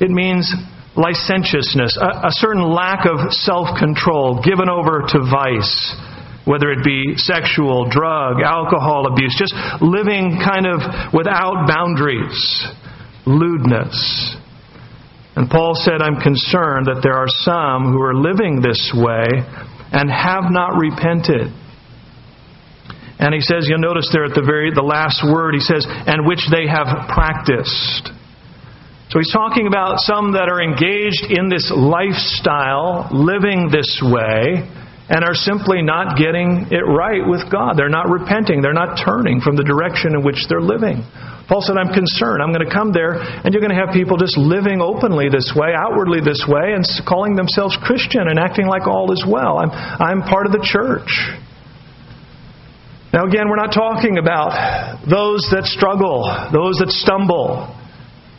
[0.00, 0.52] It means
[0.96, 5.96] licentiousness, a, a certain lack of self control, given over to vice,
[6.44, 10.80] whether it be sexual, drug, alcohol abuse, just living kind of
[11.12, 12.66] without boundaries,
[13.26, 14.36] lewdness.
[15.36, 19.26] And Paul said, I'm concerned that there are some who are living this way
[19.90, 21.50] and have not repented.
[23.18, 26.26] And he says, you'll notice there at the very the last word, he says, and
[26.26, 28.13] which they have practiced.
[29.10, 34.64] So he's talking about some that are engaged in this lifestyle, living this way,
[35.08, 37.76] and are simply not getting it right with God.
[37.76, 38.64] They're not repenting.
[38.64, 41.04] They're not turning from the direction in which they're living.
[41.44, 42.40] Paul said, I'm concerned.
[42.40, 45.52] I'm going to come there, and you're going to have people just living openly this
[45.52, 49.60] way, outwardly this way, and calling themselves Christian and acting like all is well.
[49.60, 51.12] I'm, I'm part of the church.
[53.12, 57.73] Now, again, we're not talking about those that struggle, those that stumble,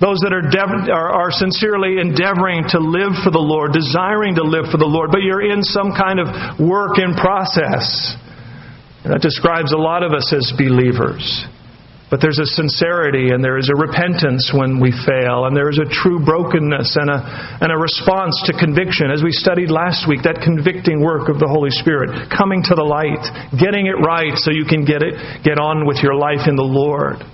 [0.06, 4.45] those that are, dev- are, are, sincerely endeavoring to live for the Lord, desiring to
[4.45, 6.30] live for the Lord, but you're in some kind of
[6.62, 8.14] work in process.
[9.01, 11.26] And that describes a lot of us as believers.
[12.14, 15.82] But there's a sincerity and there is a repentance when we fail, and there is
[15.82, 17.20] a true brokenness and a,
[17.66, 19.10] and a response to conviction.
[19.10, 22.86] As we studied last week, that convicting work of the Holy Spirit, coming to the
[22.86, 23.26] light,
[23.58, 26.66] getting it right so you can get, it, get on with your life in the
[26.66, 27.26] Lord.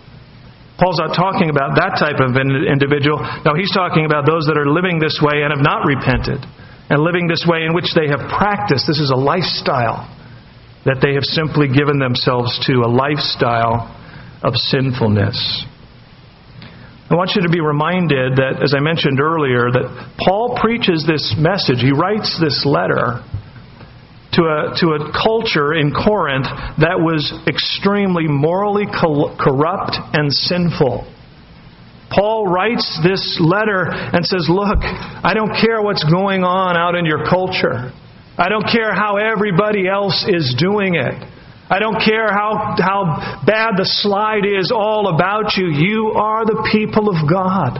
[0.82, 3.22] Paul's not talking about that type of individual.
[3.46, 6.42] No, he's talking about those that are living this way and have not repented,
[6.90, 8.90] and living this way in which they have practiced.
[8.90, 10.10] This is a lifestyle
[10.90, 13.94] that they have simply given themselves to, a lifestyle
[14.42, 15.38] of sinfulness.
[17.12, 19.86] I want you to be reminded that, as I mentioned earlier, that
[20.18, 21.84] Paul preaches this message.
[21.84, 23.22] He writes this letter
[24.34, 26.48] to a, to a culture in Corinth
[26.80, 31.04] that was extremely morally corrupt and sinful.
[32.10, 37.06] Paul writes this letter and says, Look, I don't care what's going on out in
[37.06, 37.92] your culture.
[38.38, 41.16] I don't care how everybody else is doing it.
[41.70, 45.72] I don't care how, how bad the slide is all about you.
[45.72, 47.80] You are the people of God.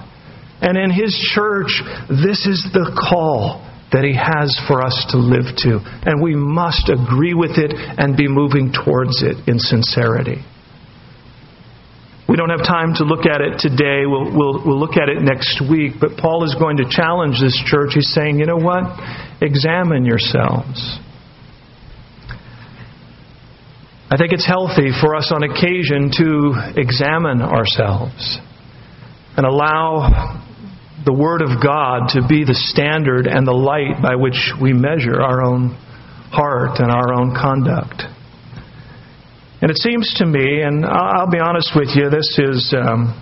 [0.62, 5.56] And in His church, this is the call that He has for us to live
[5.68, 5.80] to.
[6.08, 10.44] And we must agree with it and be moving towards it in sincerity.
[12.32, 14.08] We don't have time to look at it today.
[14.08, 16.00] We'll, we'll, we'll look at it next week.
[16.00, 17.92] But Paul is going to challenge this church.
[17.94, 18.88] He's saying, you know what?
[19.42, 21.00] Examine yourselves.
[24.10, 28.40] I think it's healthy for us on occasion to examine ourselves
[29.36, 30.40] and allow
[31.06, 35.22] the Word of God to be the standard and the light by which we measure
[35.22, 35.74] our own
[36.30, 38.04] heart and our own conduct.
[39.62, 42.74] And it seems to me, and I'll be honest with you, this is.
[42.78, 43.18] Um,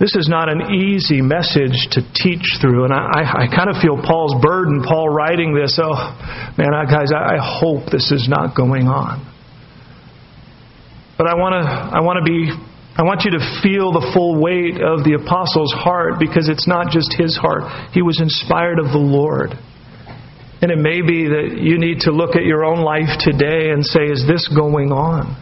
[0.00, 3.94] this is not an easy message to teach through, and I, I, kind of feel
[4.02, 4.82] Paul's burden.
[4.82, 5.94] Paul writing this, oh
[6.58, 9.22] man, guys, I, I hope this is not going on.
[11.16, 12.50] But I want to, I want to be
[12.92, 16.92] I want you to feel the full weight of the apostle's heart because it's not
[16.92, 17.64] just his heart.
[17.96, 19.56] He was inspired of the Lord.
[20.60, 23.80] And it may be that you need to look at your own life today and
[23.80, 25.34] say, is this going on?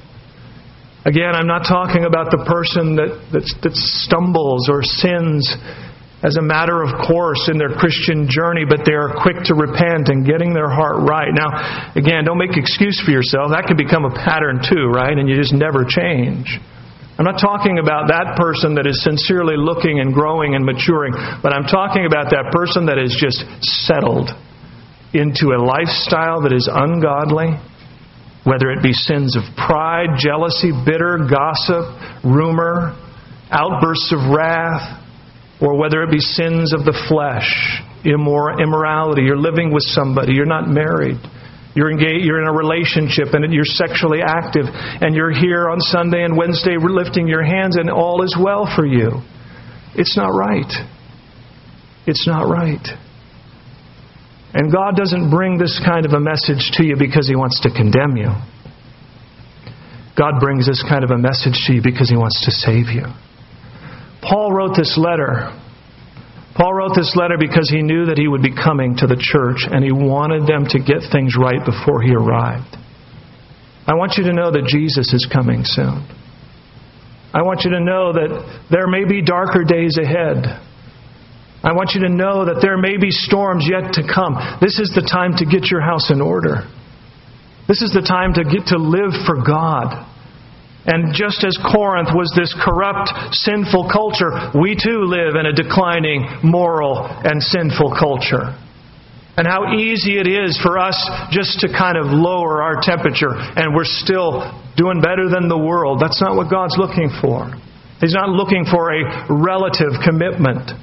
[1.05, 5.49] Again, I'm not talking about the person that, that, that stumbles or sins
[6.23, 10.13] as a matter of course in their Christian journey, but they are quick to repent
[10.13, 11.33] and getting their heart right.
[11.33, 13.51] Now, again, don't make excuse for yourself.
[13.51, 15.17] That can become a pattern too, right?
[15.17, 16.61] And you just never change.
[17.21, 21.13] I'm not talking about that person that is sincerely looking and growing and maturing,
[21.45, 23.45] but I'm talking about that person that is just
[23.85, 24.33] settled
[25.13, 27.61] into a lifestyle that is ungodly,
[28.49, 31.93] whether it be sins of pride, jealousy, bitter, gossip,
[32.25, 32.97] rumor,
[33.53, 34.97] outbursts of wrath,
[35.61, 40.49] or whether it be sins of the flesh, immor- immorality, you're living with somebody, you're
[40.49, 41.21] not married.
[41.75, 46.25] You're engaged, you're in a relationship and you're sexually active and you're here on Sunday
[46.25, 49.23] and Wednesday lifting your hands and all is well for you.
[49.95, 50.73] It's not right.
[52.07, 52.87] It's not right.
[54.53, 57.71] And God doesn't bring this kind of a message to you because He wants to
[57.71, 58.35] condemn you.
[60.19, 63.07] God brings this kind of a message to you because He wants to save you.
[64.23, 65.55] Paul wrote this letter.
[66.61, 69.65] Paul wrote this letter because he knew that he would be coming to the church
[69.65, 72.77] and he wanted them to get things right before he arrived.
[73.89, 76.05] I want you to know that Jesus is coming soon.
[77.33, 80.45] I want you to know that there may be darker days ahead.
[81.65, 84.37] I want you to know that there may be storms yet to come.
[84.61, 86.69] This is the time to get your house in order.
[87.69, 90.10] This is the time to get to live for God.
[90.91, 96.27] And just as Corinth was this corrupt, sinful culture, we too live in a declining
[96.43, 98.59] moral and sinful culture.
[99.39, 100.99] And how easy it is for us
[101.31, 106.03] just to kind of lower our temperature and we're still doing better than the world.
[106.03, 107.55] That's not what God's looking for.
[108.01, 110.75] He's not looking for a relative commitment.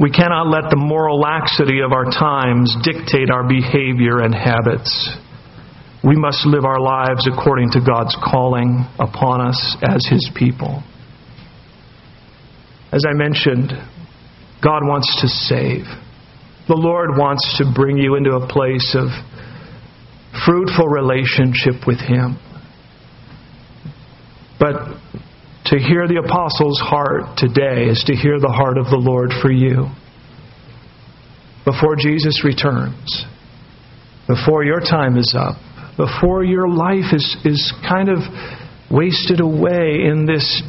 [0.00, 4.88] We cannot let the moral laxity of our times dictate our behavior and habits.
[6.02, 10.82] We must live our lives according to God's calling upon us as His people.
[12.92, 13.72] As I mentioned,
[14.62, 15.84] God wants to save.
[16.68, 19.08] The Lord wants to bring you into a place of
[20.46, 22.38] fruitful relationship with Him.
[24.58, 24.96] But
[25.66, 29.52] to hear the apostle's heart today is to hear the heart of the Lord for
[29.52, 29.88] you.
[31.64, 33.24] Before Jesus returns,
[34.26, 35.56] before your time is up,
[36.00, 38.24] before your life is, is kind of
[38.90, 40.62] wasted away in this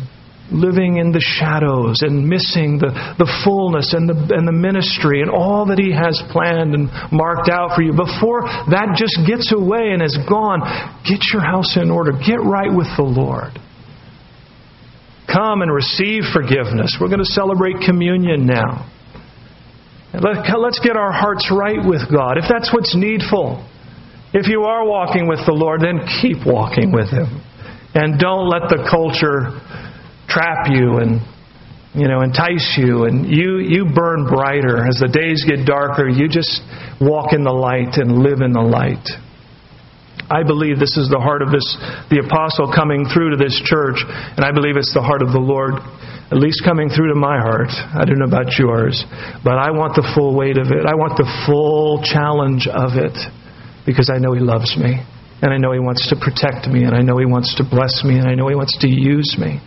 [0.51, 5.31] living in the shadows and missing the, the fullness and the, and the ministry and
[5.31, 7.95] all that He has planned and marked out for you.
[7.95, 10.59] Before that just gets away and is gone,
[11.07, 12.11] get your house in order.
[12.11, 13.55] Get right with the Lord.
[15.31, 16.99] Come and receive forgiveness.
[16.99, 18.91] We're going to celebrate communion now.
[20.11, 22.35] Let's get our hearts right with God.
[22.35, 23.63] If that's what's needful,
[24.33, 27.43] if you are walking with the Lord, then keep walking with Him.
[27.93, 29.59] And don't let the culture
[30.31, 31.19] trap you and
[31.91, 33.03] you know entice you.
[33.03, 34.87] And you you burn brighter.
[34.87, 36.63] As the days get darker you just
[37.03, 39.03] walk in the light and live in the light.
[40.31, 41.67] I believe this is the heart of this
[42.07, 45.43] the apostle coming through to this church and i believe it's the heart of the
[45.43, 45.75] lord
[46.31, 47.67] at least coming through to my heart.
[47.67, 49.03] I don't know about yours
[49.43, 50.87] but i want the full weight of it.
[50.87, 53.19] I want the full challenge of it
[53.85, 55.01] because I know He loves me.
[55.41, 56.83] And I know He wants to protect me.
[56.83, 58.17] And I know He wants to bless me.
[58.17, 59.59] And I know He wants to use me.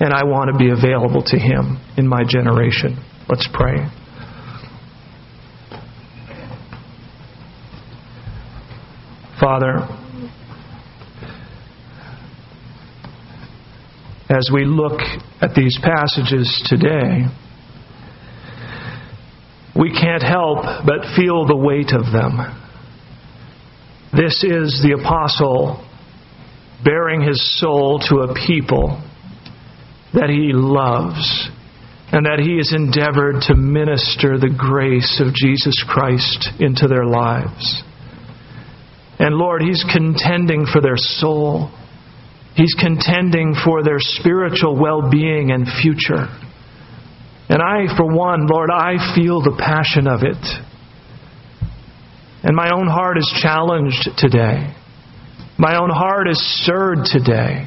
[0.00, 3.02] And I want to be available to Him in my generation.
[3.28, 3.86] Let's pray.
[9.40, 9.88] Father,
[14.30, 15.00] as we look
[15.40, 17.26] at these passages today,
[19.76, 22.63] we can't help but feel the weight of them.
[24.16, 25.84] This is the apostle
[26.84, 29.02] baring his soul to a people
[30.12, 31.50] that he loves
[32.12, 37.82] and that he has endeavored to minister the grace of Jesus Christ into their lives.
[39.18, 41.74] And Lord, he's contending for their soul.
[42.54, 46.30] He's contending for their spiritual well being and future.
[47.48, 50.38] And I, for one, Lord, I feel the passion of it.
[52.44, 54.74] And my own heart is challenged today.
[55.56, 57.66] My own heart is stirred today.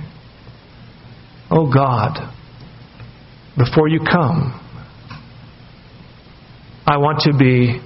[1.50, 2.32] Oh God,
[3.58, 4.54] before you come,
[6.86, 7.82] I want to be,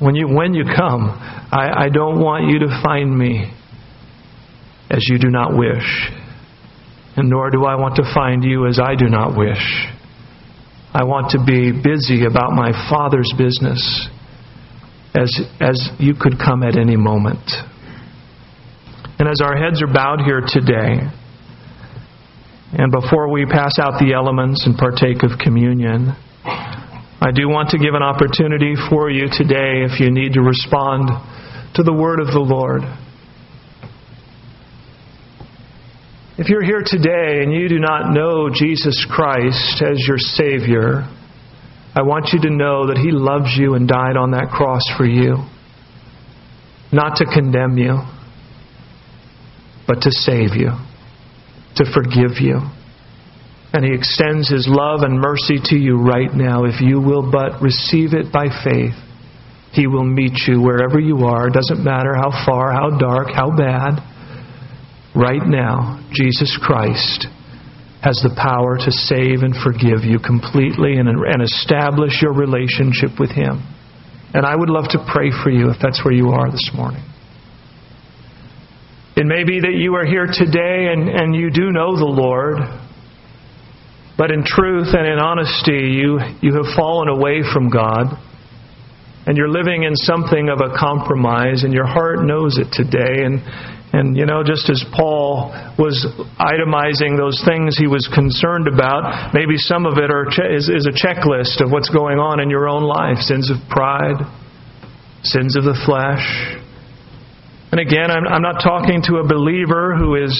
[0.00, 1.10] when you, when you come,
[1.52, 3.52] I, I don't want you to find me
[4.90, 6.10] as you do not wish.
[7.14, 9.86] And nor do I want to find you as I do not wish.
[10.92, 14.08] I want to be busy about my Father's business
[15.14, 17.50] as, as you could come at any moment.
[19.18, 21.08] And as our heads are bowed here today,
[22.72, 26.16] And before we pass out the elements and partake of communion,
[27.20, 31.10] I do want to give an opportunity for you today if you need to respond
[31.74, 32.80] to the word of the Lord.
[36.38, 41.04] If you're here today and you do not know Jesus Christ as your Savior,
[41.94, 45.04] I want you to know that He loves you and died on that cross for
[45.04, 45.44] you.
[46.90, 48.00] Not to condemn you,
[49.86, 50.72] but to save you,
[51.76, 52.60] to forgive you.
[53.74, 56.64] And He extends His love and mercy to you right now.
[56.64, 58.96] If you will but receive it by faith,
[59.72, 61.48] He will meet you wherever you are.
[61.48, 64.00] It doesn't matter how far, how dark, how bad.
[65.14, 67.26] Right now, Jesus Christ
[68.02, 73.30] has the power to save and forgive you completely and, and establish your relationship with
[73.30, 73.62] Him.
[74.34, 77.04] And I would love to pray for you if that's where you are this morning.
[79.14, 82.58] It may be that you are here today and, and you do know the Lord,
[84.18, 88.18] but in truth and in honesty, you, you have fallen away from God
[89.26, 93.22] and you're living in something of a compromise, and your heart knows it today.
[93.22, 93.38] And,
[93.92, 96.00] and you know, just as Paul was
[96.40, 100.96] itemizing those things he was concerned about, maybe some of it are, is, is a
[100.96, 104.16] checklist of what's going on in your own life sins of pride,
[105.24, 106.24] sins of the flesh.
[107.70, 110.32] And again, I'm, I'm not talking to a believer who is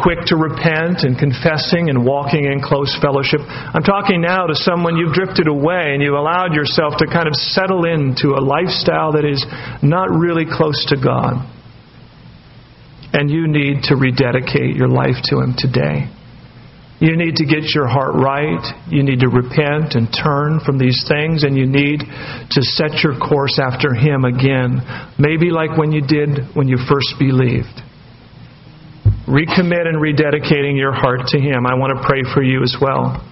[0.00, 3.40] quick to repent and confessing and walking in close fellowship.
[3.44, 7.34] I'm talking now to someone you've drifted away and you've allowed yourself to kind of
[7.34, 9.44] settle into a lifestyle that is
[9.82, 11.55] not really close to God.
[13.12, 16.10] And you need to rededicate your life to Him today.
[16.98, 18.64] You need to get your heart right.
[18.88, 23.18] You need to repent and turn from these things, and you need to set your
[23.18, 24.80] course after Him again.
[25.18, 27.82] Maybe like when you did when you first believed
[29.26, 31.66] recommit and rededicating your heart to Him.
[31.66, 33.22] I want to pray for you as well.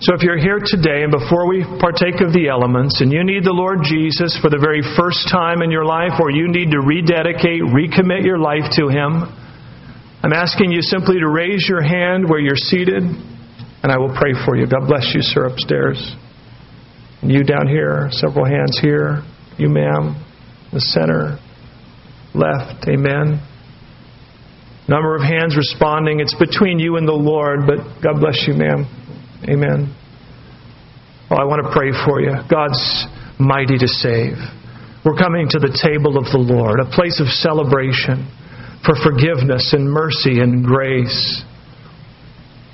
[0.00, 3.44] So if you're here today and before we partake of the elements and you need
[3.44, 6.80] the Lord Jesus for the very first time in your life or you need to
[6.80, 9.28] rededicate, recommit your life to Him,
[10.24, 14.32] I'm asking you simply to raise your hand where you're seated and I will pray
[14.32, 14.64] for you.
[14.64, 16.00] God bless you, sir, upstairs.
[17.20, 19.20] And you down here, several hands here.
[19.60, 20.16] You, ma'am,
[20.72, 21.36] the center,
[22.32, 22.88] left.
[22.88, 23.36] Amen.
[24.88, 26.20] Number of hands responding.
[26.20, 28.88] It's between you and the Lord, but God bless you, ma'am.
[29.48, 29.94] Amen.
[31.30, 32.34] Well, I want to pray for you.
[32.50, 33.06] God's
[33.38, 34.36] mighty to save.
[35.04, 38.28] We're coming to the table of the Lord, a place of celebration
[38.84, 41.40] for forgiveness and mercy and grace.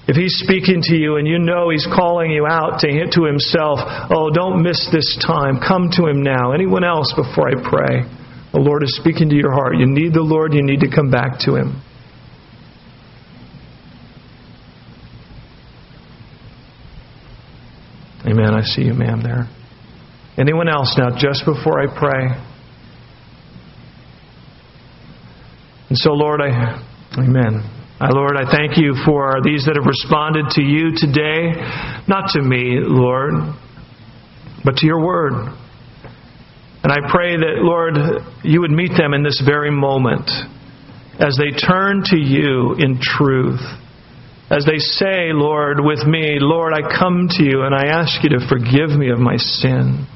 [0.09, 3.79] If He's speaking to you and you know He's calling you out to, to Himself,
[4.11, 5.63] oh, don't miss this time.
[5.63, 6.51] Come to Him now.
[6.51, 8.03] Anyone else before I pray?
[8.53, 9.77] The Lord is speaking to your heart.
[9.79, 11.83] You need the Lord, you need to come back to Him.
[18.27, 18.55] Amen.
[18.55, 19.49] I see you, ma'am, there.
[20.37, 22.27] Anyone else now, just before I pray?
[25.89, 26.83] And so, Lord, I,
[27.17, 27.63] amen.
[28.01, 31.55] I, Lord, I thank you for these that have responded to you today,
[32.09, 33.55] not to me, Lord,
[34.65, 35.33] but to your word.
[36.83, 37.95] And I pray that, Lord,
[38.43, 40.29] you would meet them in this very moment
[41.21, 43.63] as they turn to you in truth
[44.51, 48.31] as they say, Lord, with me, Lord, I come to you and I ask you
[48.39, 50.07] to forgive me of my sin.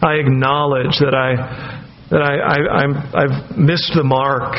[0.00, 2.36] I acknowledge that I that I,
[3.16, 4.52] I, have missed the mark.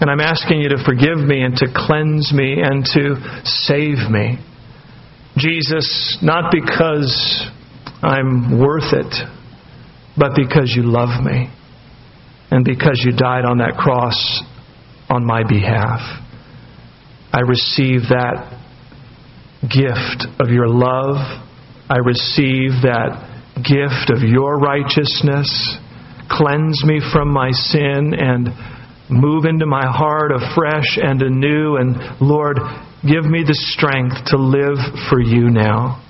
[0.00, 4.42] And I'm asking you to forgive me and to cleanse me and to save me.
[5.36, 7.46] Jesus, not because
[8.02, 9.14] I'm worth it,
[10.18, 11.50] but because you love me
[12.50, 14.42] and because you died on that cross
[15.08, 16.23] on my behalf.
[17.34, 18.46] I receive that
[19.66, 21.18] gift of your love.
[21.90, 23.26] I receive that
[23.58, 25.50] gift of your righteousness.
[26.30, 28.54] Cleanse me from my sin and
[29.10, 31.74] move into my heart afresh and anew.
[31.74, 32.58] And Lord,
[33.02, 34.78] give me the strength to live
[35.10, 36.06] for you now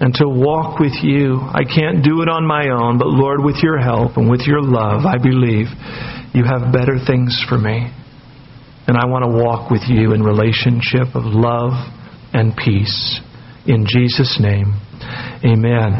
[0.00, 1.38] and to walk with you.
[1.46, 4.62] I can't do it on my own, but Lord, with your help and with your
[4.62, 5.70] love, I believe
[6.34, 7.94] you have better things for me.
[8.88, 11.72] And I want to walk with you in relationship of love
[12.32, 13.20] and peace.
[13.66, 14.74] In Jesus' name,
[15.44, 15.92] amen.